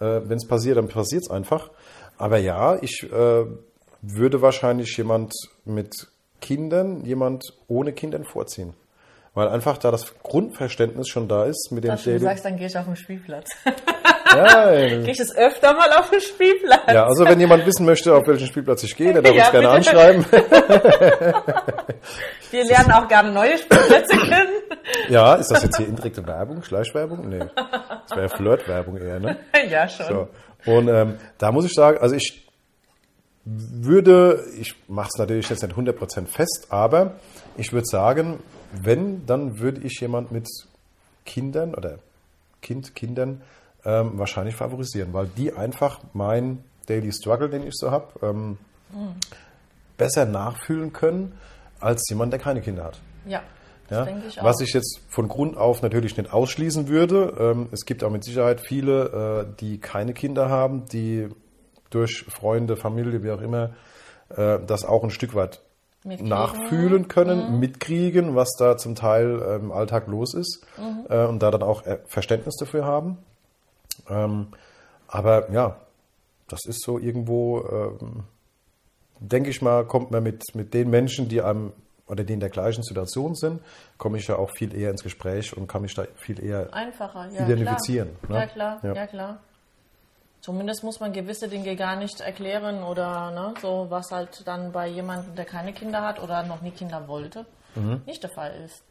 äh, 0.00 0.20
wenn 0.24 0.36
es 0.38 0.48
passiert, 0.48 0.78
dann 0.78 0.88
passiert 0.88 1.22
es 1.22 1.30
einfach. 1.30 1.70
Aber 2.16 2.38
ja, 2.38 2.76
ich 2.82 3.04
äh, 3.04 3.44
würde 4.02 4.42
wahrscheinlich 4.42 4.96
jemand 4.96 5.32
mit 5.64 6.08
Kindern, 6.40 7.04
jemand 7.04 7.44
ohne 7.68 7.92
Kindern 7.92 8.24
vorziehen. 8.24 8.74
Weil 9.34 9.48
einfach 9.48 9.78
da 9.78 9.92
das 9.92 10.14
Grundverständnis 10.24 11.06
schon 11.08 11.28
da 11.28 11.44
ist 11.44 11.70
mit 11.70 11.84
dem 11.84 11.92
Dass 11.92 12.02
du 12.02 12.18
sagst, 12.18 12.44
dann 12.44 12.56
gehe 12.56 12.66
ich 12.66 12.76
auf 12.76 12.86
den 12.86 12.96
Spielplatz. 12.96 13.48
Ja, 14.34 14.70
gehe 14.76 15.10
ich 15.10 15.20
es 15.20 15.34
öfter 15.36 15.74
mal 15.74 15.90
auf 15.92 16.10
den 16.10 16.20
Spielplatz. 16.20 16.92
ja, 16.92 17.06
also 17.06 17.24
wenn 17.24 17.38
jemand 17.40 17.64
wissen 17.66 17.84
möchte, 17.86 18.14
auf 18.14 18.26
welchen 18.26 18.46
Spielplatz 18.46 18.82
ich 18.82 18.96
gehe, 18.96 19.12
der 19.12 19.22
darf 19.22 19.34
Ja, 19.34 19.42
uns 19.44 19.50
gerne 19.52 19.68
bitte. 19.68 19.76
anschreiben. 19.76 20.26
Wir 22.50 22.64
lernen 22.64 22.92
auch 22.92 23.08
gerne 23.08 23.30
neue 23.32 23.58
Spielplätze 23.58 24.16
kennen. 24.16 24.48
Ja, 25.08 25.34
ist 25.34 25.50
das 25.50 25.62
jetzt 25.62 25.76
hier 25.76 25.86
indirekte 25.86 26.26
Werbung, 26.26 26.62
Schleichwerbung? 26.62 27.28
Nee, 27.28 27.40
das 27.54 28.10
wäre 28.10 28.22
ja 28.22 28.28
Flirtwerbung 28.28 28.96
eher, 28.96 29.20
ne? 29.20 29.36
ja, 29.70 29.88
schon. 29.88 30.06
So. 30.06 30.28
Und 30.72 30.88
ähm, 30.88 31.18
da 31.38 31.52
muss 31.52 31.66
ich 31.66 31.74
sagen, 31.74 31.98
also 32.00 32.14
ich 32.14 32.46
würde, 33.44 34.44
ich 34.58 34.74
mache 34.88 35.08
es 35.12 35.18
natürlich 35.18 35.48
jetzt 35.48 35.62
nicht 35.62 35.74
100% 35.76 36.26
fest, 36.26 36.66
aber 36.70 37.14
ich 37.56 37.72
würde 37.72 37.86
sagen, 37.86 38.40
wenn, 38.72 39.24
dann 39.26 39.58
würde 39.58 39.80
ich 39.82 40.00
jemand 40.00 40.32
mit 40.32 40.46
Kindern 41.24 41.74
oder 41.74 41.98
Kind, 42.60 42.94
Kindern 42.94 43.42
ähm, 43.88 44.18
wahrscheinlich 44.18 44.54
favorisieren, 44.56 45.12
weil 45.12 45.26
die 45.36 45.52
einfach 45.52 46.00
mein 46.12 46.62
Daily 46.86 47.12
Struggle, 47.12 47.48
den 47.48 47.66
ich 47.66 47.74
so 47.76 47.90
habe, 47.90 48.06
ähm, 48.22 48.58
besser 49.96 50.26
nachfühlen 50.26 50.92
können 50.92 51.32
als 51.80 52.02
jemand, 52.08 52.32
der 52.32 52.40
keine 52.40 52.60
Kinder 52.60 52.84
hat. 52.84 53.00
Ja, 53.26 53.42
Ja, 53.90 54.04
denke 54.04 54.26
ich 54.28 54.40
auch. 54.40 54.44
was 54.44 54.60
ich 54.60 54.72
jetzt 54.74 55.00
von 55.08 55.28
Grund 55.28 55.56
auf 55.56 55.82
natürlich 55.82 56.16
nicht 56.16 56.32
ausschließen 56.32 56.88
würde. 56.88 57.34
Ähm, 57.38 57.68
es 57.72 57.84
gibt 57.84 58.02
auch 58.04 58.10
mit 58.10 58.24
Sicherheit 58.24 58.60
viele, 58.60 59.46
äh, 59.54 59.60
die 59.60 59.78
keine 59.78 60.12
Kinder 60.12 60.48
haben, 60.48 60.86
die 60.86 61.28
durch 61.90 62.24
Freunde, 62.28 62.76
Familie, 62.76 63.22
wie 63.22 63.30
auch 63.30 63.40
immer, 63.40 63.70
äh, 64.36 64.58
das 64.66 64.84
auch 64.84 65.02
ein 65.04 65.10
Stück 65.10 65.34
weit 65.34 65.62
Mitkriegen. 66.04 66.28
nachfühlen 66.28 67.08
können, 67.08 67.52
Mhm. 67.54 67.60
mitkriegen, 67.60 68.34
was 68.36 68.50
da 68.58 68.76
zum 68.76 68.94
Teil 68.94 69.58
im 69.62 69.72
Alltag 69.72 70.06
los 70.08 70.34
ist 70.34 70.64
Mhm. 70.78 71.06
äh, 71.08 71.24
und 71.26 71.42
da 71.42 71.50
dann 71.50 71.62
auch 71.62 71.82
Verständnis 72.06 72.56
dafür 72.56 72.84
haben. 72.84 73.18
Ähm, 74.08 74.48
aber 75.06 75.50
ja, 75.50 75.76
das 76.48 76.60
ist 76.66 76.82
so 76.82 76.98
irgendwo, 76.98 77.62
ähm, 77.70 78.24
denke 79.20 79.50
ich 79.50 79.62
mal, 79.62 79.86
kommt 79.86 80.10
man 80.10 80.22
mit, 80.22 80.42
mit 80.54 80.74
den 80.74 80.90
Menschen, 80.90 81.28
die 81.28 81.42
einem 81.42 81.72
oder 82.06 82.24
die 82.24 82.32
in 82.32 82.40
der 82.40 82.48
gleichen 82.48 82.82
Situation 82.82 83.34
sind, 83.34 83.60
komme 83.98 84.16
ich 84.16 84.26
ja 84.28 84.36
auch 84.36 84.50
viel 84.50 84.74
eher 84.74 84.90
ins 84.90 85.02
Gespräch 85.02 85.54
und 85.54 85.66
kann 85.66 85.82
mich 85.82 85.94
da 85.94 86.06
viel 86.16 86.42
eher 86.42 86.72
Einfacher, 86.72 87.28
ja. 87.32 87.44
identifizieren. 87.44 88.16
Klar. 88.22 88.38
Ne? 88.38 88.44
Ja, 88.44 88.46
klar, 88.50 88.80
ja. 88.82 88.94
Ja. 88.94 89.06
klar. 89.06 89.40
Zumindest 90.40 90.84
muss 90.84 91.00
man 91.00 91.12
gewisse 91.12 91.48
Dinge 91.48 91.76
gar 91.76 91.96
nicht 91.96 92.20
erklären 92.20 92.82
oder 92.82 93.30
ne, 93.32 93.54
so, 93.60 93.86
was 93.90 94.10
halt 94.10 94.46
dann 94.46 94.72
bei 94.72 94.86
jemandem, 94.86 95.34
der 95.34 95.44
keine 95.44 95.72
Kinder 95.72 96.02
hat 96.02 96.22
oder 96.22 96.44
noch 96.44 96.62
nie 96.62 96.70
Kinder 96.70 97.08
wollte, 97.08 97.44
nicht 98.06 98.22
der 98.22 98.30
Fall 98.30 98.54
ist. 98.64 98.82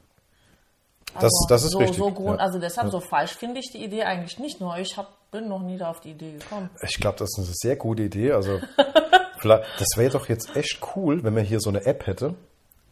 Das- 1.19 1.31
das 1.49 1.63
ist 1.63 1.71
so, 1.71 1.79
richtig, 1.79 1.97
So 1.97 2.11
Grund, 2.11 2.39
ja. 2.39 2.45
Also 2.45 2.59
deshalb 2.59 2.91
so 2.91 2.99
falsch 2.99 3.31
finde 3.35 3.59
ich 3.59 3.71
die 3.71 3.83
Idee 3.83 4.03
eigentlich 4.03 4.37
nicht. 4.39 4.61
Nur 4.61 4.77
ich 4.77 4.97
hab, 4.97 5.07
bin 5.31 5.47
noch 5.47 5.61
nie 5.61 5.77
da 5.77 5.89
auf 5.89 5.99
die 5.99 6.11
Idee 6.11 6.33
gekommen. 6.33 6.69
Ich 6.81 6.97
glaube, 6.99 7.17
das 7.17 7.29
ist 7.29 7.37
eine 7.39 7.47
sehr 7.53 7.75
gute 7.75 8.03
Idee. 8.03 8.31
Also, 8.33 8.59
vielleicht, 9.39 9.63
das 9.79 9.87
wäre 9.97 10.11
doch 10.11 10.29
jetzt 10.29 10.55
echt 10.55 10.79
cool, 10.95 11.23
wenn 11.23 11.33
man 11.33 11.43
hier 11.43 11.59
so 11.59 11.69
eine 11.69 11.85
App 11.85 12.05
hätte, 12.07 12.35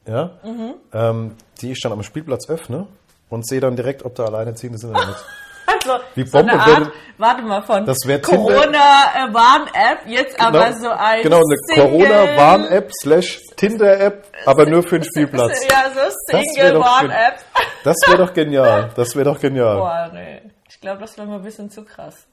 ja, 0.07 0.31
Mhm. 0.43 0.73
ähm, 0.93 1.35
die 1.61 1.71
ich 1.71 1.79
dann 1.81 1.91
am 1.91 2.03
Spielplatz 2.03 2.49
öffne 2.49 2.87
und 3.29 3.47
sehe 3.47 3.59
dann 3.59 3.75
direkt, 3.75 4.03
ob 4.05 4.15
da 4.15 4.25
Alleinerziehende 4.25 4.77
sind 4.79 4.89
oder 4.91 5.05
nicht. 5.07 5.19
Also, 5.67 5.99
Wie 6.15 6.25
so 6.25 6.37
eine 6.37 6.47
Bombe 6.51 6.63
Art, 6.63 6.79
würde- 6.79 6.91
warte 7.17 7.41
mal, 7.43 7.61
von 7.63 7.85
Das 7.85 7.97
Corona-Warn-App, 8.21 9.99
jetzt 10.07 10.39
aber 10.39 10.73
so 10.73 10.89
ein 10.89 11.23
genau, 11.23 11.37
eine 11.39 11.81
Corona-Warn-App 11.81 12.91
slash 13.01 13.39
Tinder-App, 13.55 14.27
aber 14.45 14.65
nur 14.65 14.83
für 14.83 14.99
den 14.99 15.03
Spielplatz. 15.09 15.65
Ja, 15.69 15.91
so 15.93 16.01
Single-Warn-App. 16.31 17.39
Das 17.83 17.95
wäre 18.07 18.17
doch 18.25 18.33
genial. 18.33 18.91
Das 18.95 19.15
wäre 19.15 19.25
doch 19.25 19.39
genial. 19.39 19.77
Boah, 19.77 20.09
nee. 20.13 20.41
Ich 20.69 20.79
glaube, 20.81 21.01
das 21.01 21.17
wäre 21.17 21.27
mir 21.27 21.35
ein 21.35 21.43
bisschen 21.43 21.69
zu 21.69 21.83
krass. 21.83 22.27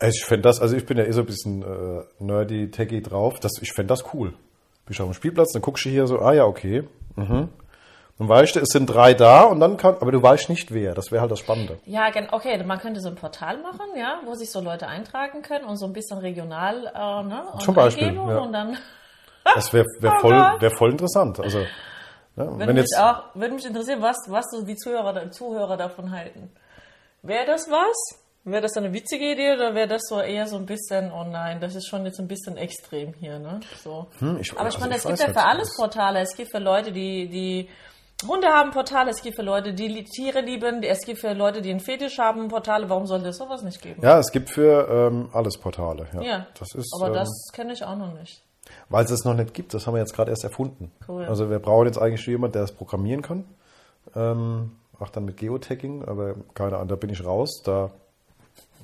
Ich 0.00 0.24
fände 0.24 0.42
das, 0.42 0.60
also 0.60 0.76
ich 0.76 0.86
bin 0.86 0.96
ja 0.96 1.04
eh 1.04 1.12
so 1.12 1.20
ein 1.22 1.26
bisschen 1.26 1.62
äh, 1.62 2.04
nerdy, 2.22 2.70
techy 2.70 3.02
drauf. 3.02 3.40
Das, 3.40 3.52
ich 3.60 3.72
fände 3.72 3.88
das 3.88 4.04
cool. 4.14 4.32
Bist 4.86 5.00
du 5.00 5.02
auf 5.04 5.10
dem 5.10 5.14
Spielplatz, 5.14 5.52
dann 5.52 5.60
guckst 5.62 5.84
du 5.84 5.88
hier 5.90 6.06
so, 6.06 6.20
ah 6.20 6.32
ja, 6.32 6.44
okay. 6.44 6.84
Mhm. 7.16 7.48
Dann 8.18 8.28
weißt 8.28 8.56
du, 8.56 8.60
es 8.60 8.68
sind 8.70 8.86
drei 8.86 9.14
da 9.14 9.42
und 9.44 9.60
dann 9.60 9.76
kann, 9.76 9.96
aber 10.00 10.10
du 10.10 10.20
weißt 10.22 10.48
nicht 10.48 10.72
wer. 10.72 10.94
Das 10.94 11.12
wäre 11.12 11.20
halt 11.22 11.30
das 11.30 11.38
Spannende. 11.38 11.78
Ja, 11.84 12.08
okay, 12.32 12.62
man 12.64 12.78
könnte 12.80 13.00
so 13.00 13.08
ein 13.08 13.14
Portal 13.14 13.58
machen, 13.58 13.86
ja, 13.96 14.20
wo 14.24 14.34
sich 14.34 14.50
so 14.50 14.60
Leute 14.60 14.88
eintragen 14.88 15.42
können 15.42 15.64
und 15.64 15.76
so 15.76 15.86
ein 15.86 15.92
bisschen 15.92 16.18
regional 16.18 16.86
äh, 16.86 17.22
ne, 17.28 17.44
und 17.52 17.62
Zum 17.62 17.74
Beispiel, 17.74 18.14
ja. 18.14 18.38
und 18.38 18.52
dann 18.52 18.76
Das 19.54 19.72
wäre 19.72 19.86
wär 20.00 20.14
Oh 20.16 20.20
voll, 20.20 20.34
wär 20.60 20.70
voll 20.72 20.90
interessant. 20.90 21.40
Also, 21.40 21.60
ja, 21.60 21.66
würde 22.36 22.58
wenn 22.58 22.74
mich 22.74 22.82
jetzt, 22.82 22.98
auch 22.98 23.34
würde 23.34 23.54
mich 23.54 23.64
interessieren, 23.64 24.02
was 24.02 24.16
was 24.26 24.44
so 24.50 24.62
die 24.62 24.76
Zuhörer 24.76 25.30
Zuhörer 25.30 25.76
davon 25.76 26.10
halten. 26.10 26.50
Wäre 27.22 27.46
das 27.46 27.70
was? 27.70 28.18
Wäre 28.44 28.62
das 28.62 28.76
eine 28.76 28.92
witzige 28.92 29.32
Idee 29.32 29.52
oder 29.54 29.74
wäre 29.74 29.88
das 29.88 30.02
so 30.08 30.20
eher 30.20 30.46
so 30.46 30.56
ein 30.56 30.66
bisschen, 30.66 31.12
oh 31.12 31.24
nein, 31.24 31.60
das 31.60 31.74
ist 31.74 31.86
schon 31.88 32.04
jetzt 32.04 32.18
ein 32.18 32.28
bisschen 32.28 32.56
extrem 32.56 33.12
hier, 33.14 33.38
ne? 33.38 33.60
So. 33.82 34.06
Hm, 34.18 34.38
ich- 34.40 34.52
Aber 34.52 34.68
ich 34.68 34.74
also 34.74 34.80
meine, 34.80 34.96
es 34.96 35.04
gibt 35.04 35.18
ja 35.18 35.28
für 35.32 35.42
alles 35.44 35.76
Portale. 35.76 36.20
Es 36.20 36.34
gibt 36.36 36.50
für 36.50 36.58
Leute, 36.58 36.92
die, 36.92 37.28
die 37.28 37.68
Hunde 38.26 38.48
haben 38.48 38.72
Portale, 38.72 39.10
es 39.10 39.22
gibt 39.22 39.36
für 39.36 39.42
Leute, 39.42 39.72
die 39.74 40.02
Tiere 40.04 40.40
lieben, 40.40 40.82
es 40.82 41.02
gibt 41.02 41.20
für 41.20 41.34
Leute, 41.34 41.62
die 41.62 41.70
einen 41.70 41.78
Fetisch 41.80 42.18
haben 42.18 42.48
Portale. 42.48 42.88
Warum 42.90 43.06
sollte 43.06 43.28
es 43.28 43.36
sowas 43.36 43.62
nicht 43.62 43.80
geben? 43.80 44.02
ja, 44.02 44.18
es 44.18 44.32
gibt 44.32 44.50
für 44.50 44.88
ähm, 44.90 45.28
alles 45.32 45.56
Portale. 45.56 46.06
Ja, 46.14 46.22
Ja, 46.22 46.46
das 46.58 46.74
ist, 46.74 46.92
aber 46.96 47.08
ähm, 47.08 47.14
das 47.14 47.30
kenne 47.52 47.72
ich 47.72 47.84
auch 47.84 47.96
noch 47.96 48.12
nicht. 48.18 48.42
weil 48.88 49.04
es 49.04 49.10
es 49.12 49.24
noch 49.24 49.34
nicht 49.34 49.54
gibt. 49.54 49.72
Das 49.72 49.86
haben 49.86 49.94
wir 49.94 50.00
jetzt 50.00 50.14
gerade 50.14 50.30
erst 50.30 50.42
erfunden. 50.42 50.90
Cool. 51.06 51.26
Also 51.26 51.48
wir 51.48 51.60
brauchen 51.60 51.86
jetzt 51.86 51.98
eigentlich 51.98 52.26
jemanden, 52.26 52.54
der 52.54 52.62
das 52.62 52.72
programmieren 52.72 53.22
kann. 53.22 53.44
Ähm, 54.16 54.72
auch 54.98 55.10
dann 55.10 55.24
mit 55.24 55.36
Geotagging, 55.36 56.04
aber 56.04 56.34
keine 56.54 56.74
Ahnung, 56.76 56.88
da 56.88 56.96
bin 56.96 57.10
ich 57.10 57.24
raus. 57.24 57.62
Da 57.64 57.92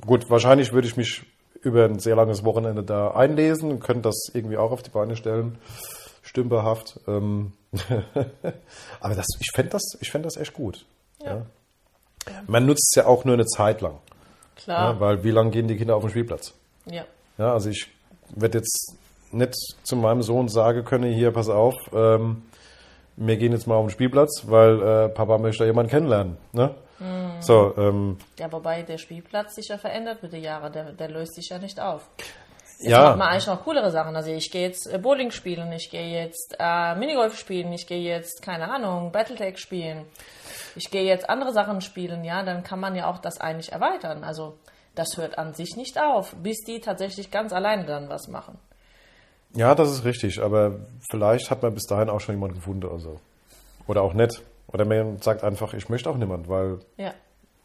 gut, 0.06 0.30
wahrscheinlich 0.30 0.72
würde 0.72 0.86
ich 0.86 0.96
mich 0.96 1.24
über 1.60 1.86
ein 1.86 1.98
sehr 1.98 2.14
langes 2.14 2.44
Wochenende 2.44 2.84
da 2.84 3.08
einlesen 3.12 3.70
und 3.72 3.80
könnte 3.80 4.02
das 4.02 4.28
irgendwie 4.32 4.58
auch 4.58 4.70
auf 4.70 4.82
die 4.84 4.90
Beine 4.90 5.16
stellen. 5.16 5.58
Stümperhaft. 6.22 7.00
Ähm, 7.09 7.52
aber 9.00 9.14
das, 9.14 9.26
ich 9.40 9.50
fände 9.54 9.70
das, 9.70 9.82
ich 10.00 10.10
fänd 10.10 10.24
das 10.24 10.37
echt 10.37 10.52
gut. 10.52 10.84
Ja. 11.24 11.46
Man 12.46 12.66
nutzt 12.66 12.88
es 12.90 12.96
ja 12.96 13.06
auch 13.06 13.24
nur 13.24 13.34
eine 13.34 13.46
Zeit 13.46 13.80
lang. 13.80 13.98
Klar. 14.56 14.94
Ja, 14.94 15.00
weil 15.00 15.24
wie 15.24 15.30
lange 15.30 15.50
gehen 15.50 15.68
die 15.68 15.76
Kinder 15.76 15.96
auf 15.96 16.02
den 16.02 16.10
Spielplatz? 16.10 16.54
Ja. 16.87 17.04
Ja, 17.38 17.52
also 17.52 17.70
ich 17.70 17.88
werde 18.34 18.58
jetzt 18.58 18.94
nicht 19.32 19.54
zu 19.82 19.96
meinem 19.96 20.22
Sohn 20.22 20.48
sagen 20.48 20.84
können, 20.84 21.12
hier, 21.12 21.32
pass 21.32 21.48
auf, 21.48 21.74
ähm, 21.92 22.42
wir 23.16 23.37
gehen 23.37 23.52
jetzt 23.52 23.66
mal 23.66 23.74
auf 23.74 23.87
den 23.87 23.90
Spielplatz, 23.90 24.44
weil 24.46 24.82
äh, 24.82 25.08
Papa 25.08 25.38
möchte 25.38 25.64
jemanden 25.64 25.90
kennenlernen. 25.90 26.37
Ne? 26.52 26.74
So, 27.40 27.74
ähm, 27.76 28.16
Ja, 28.38 28.50
wobei 28.50 28.82
der 28.82 28.98
Spielplatz 28.98 29.56
sich 29.56 29.68
ja 29.68 29.78
verändert 29.78 30.22
mit 30.22 30.32
den 30.32 30.42
Jahren. 30.42 30.72
Der, 30.72 30.92
der 30.92 31.08
löst 31.10 31.34
sich 31.34 31.48
ja 31.50 31.58
nicht 31.58 31.78
auf. 31.80 32.08
Jetzt 32.78 32.90
Ja. 32.90 33.02
macht 33.04 33.18
man 33.18 33.28
eigentlich 33.28 33.46
noch 33.46 33.64
coolere 33.64 33.90
Sachen. 33.90 34.14
Also 34.16 34.30
ich 34.30 34.50
gehe 34.50 34.62
jetzt 34.62 34.87
äh, 34.92 34.98
Bowling 34.98 35.30
spielen, 35.30 35.70
ich 35.72 35.90
gehe 35.90 36.22
jetzt 36.22 36.56
äh, 36.58 36.94
Minigolf 36.96 37.37
spielen, 37.38 37.72
ich 37.72 37.87
gehe 37.87 38.00
jetzt, 38.02 38.42
keine 38.42 38.70
Ahnung, 38.70 39.12
Battletech 39.12 39.58
spielen. 39.58 40.04
Ich 40.76 40.90
gehe 40.90 41.04
jetzt 41.04 41.28
andere 41.30 41.52
Sachen 41.52 41.80
spielen, 41.80 42.24
ja, 42.24 42.42
dann 42.42 42.62
kann 42.64 42.80
man 42.80 42.96
ja 42.96 43.08
auch 43.08 43.18
das 43.18 43.40
eigentlich 43.40 43.72
erweitern. 43.72 44.24
Also 44.24 44.58
das 44.96 45.16
hört 45.16 45.38
an 45.38 45.54
sich 45.54 45.76
nicht 45.76 46.00
auf, 46.00 46.34
bis 46.42 46.58
die 46.66 46.80
tatsächlich 46.80 47.30
ganz 47.30 47.52
alleine 47.52 47.84
dann 47.84 48.08
was 48.08 48.28
machen. 48.28 48.58
ja, 49.54 49.74
das 49.74 49.90
ist 49.90 50.04
richtig, 50.04 50.42
aber 50.42 50.80
vielleicht 51.10 51.50
hat 51.50 51.62
man 51.62 51.74
bis 51.74 51.84
dahin 51.87 52.10
auch 52.10 52.20
schon 52.20 52.34
jemanden 52.34 52.56
gefunden 52.56 52.84
oder 52.87 52.98
so. 52.98 53.20
Oder 53.87 54.02
auch 54.02 54.14
nicht. 54.14 54.42
Oder 54.66 54.84
man 54.84 55.20
sagt 55.22 55.44
einfach, 55.44 55.74
ich 55.74 55.88
möchte 55.88 56.10
auch 56.10 56.16
niemand, 56.16 56.48
weil, 56.48 56.80
Ja, 56.96 57.14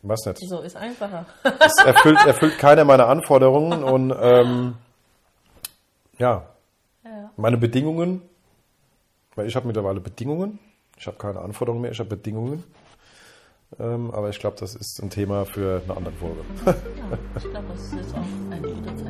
weiß 0.03 0.25
nicht. 0.27 0.39
so 0.47 0.59
ist 0.61 0.75
einfacher. 0.77 1.25
Es 1.43 1.83
erfüllt, 1.83 2.19
erfüllt 2.25 2.59
keine 2.59 2.85
meiner 2.85 3.07
Anforderungen 3.07 3.83
und 3.83 4.13
ähm, 4.21 4.75
ja, 6.19 6.47
ja. 7.03 7.31
meine 7.37 7.57
Bedingungen, 7.57 8.21
weil 9.35 9.47
ich 9.47 9.55
habe 9.55 9.67
mittlerweile 9.67 9.99
Bedingungen, 9.99 10.59
ich 10.97 11.07
habe 11.07 11.17
keine 11.17 11.39
Anforderungen 11.39 11.81
mehr, 11.81 11.91
ich 11.91 11.99
habe 11.99 12.09
Bedingungen. 12.09 12.63
Ähm, 13.79 14.11
aber 14.11 14.29
ich 14.29 14.39
glaube, 14.39 14.57
das 14.59 14.75
ist 14.75 14.99
ein 15.01 15.09
Thema 15.11 15.45
für 15.45 15.81
eine 15.83 15.95
andere 15.95 16.15
Folge. 16.15 16.41
ja, 16.65 16.73
ich 17.37 17.49
glaube, 17.51 17.67
es 17.75 17.83
ist 17.83 17.95
jetzt 17.95 18.15
auch 18.15 18.51
eine 18.51 18.61
gute 18.61 18.95
Zeit, 18.95 18.97
um 18.97 18.97
zu 18.97 19.03
beenden. 19.03 19.08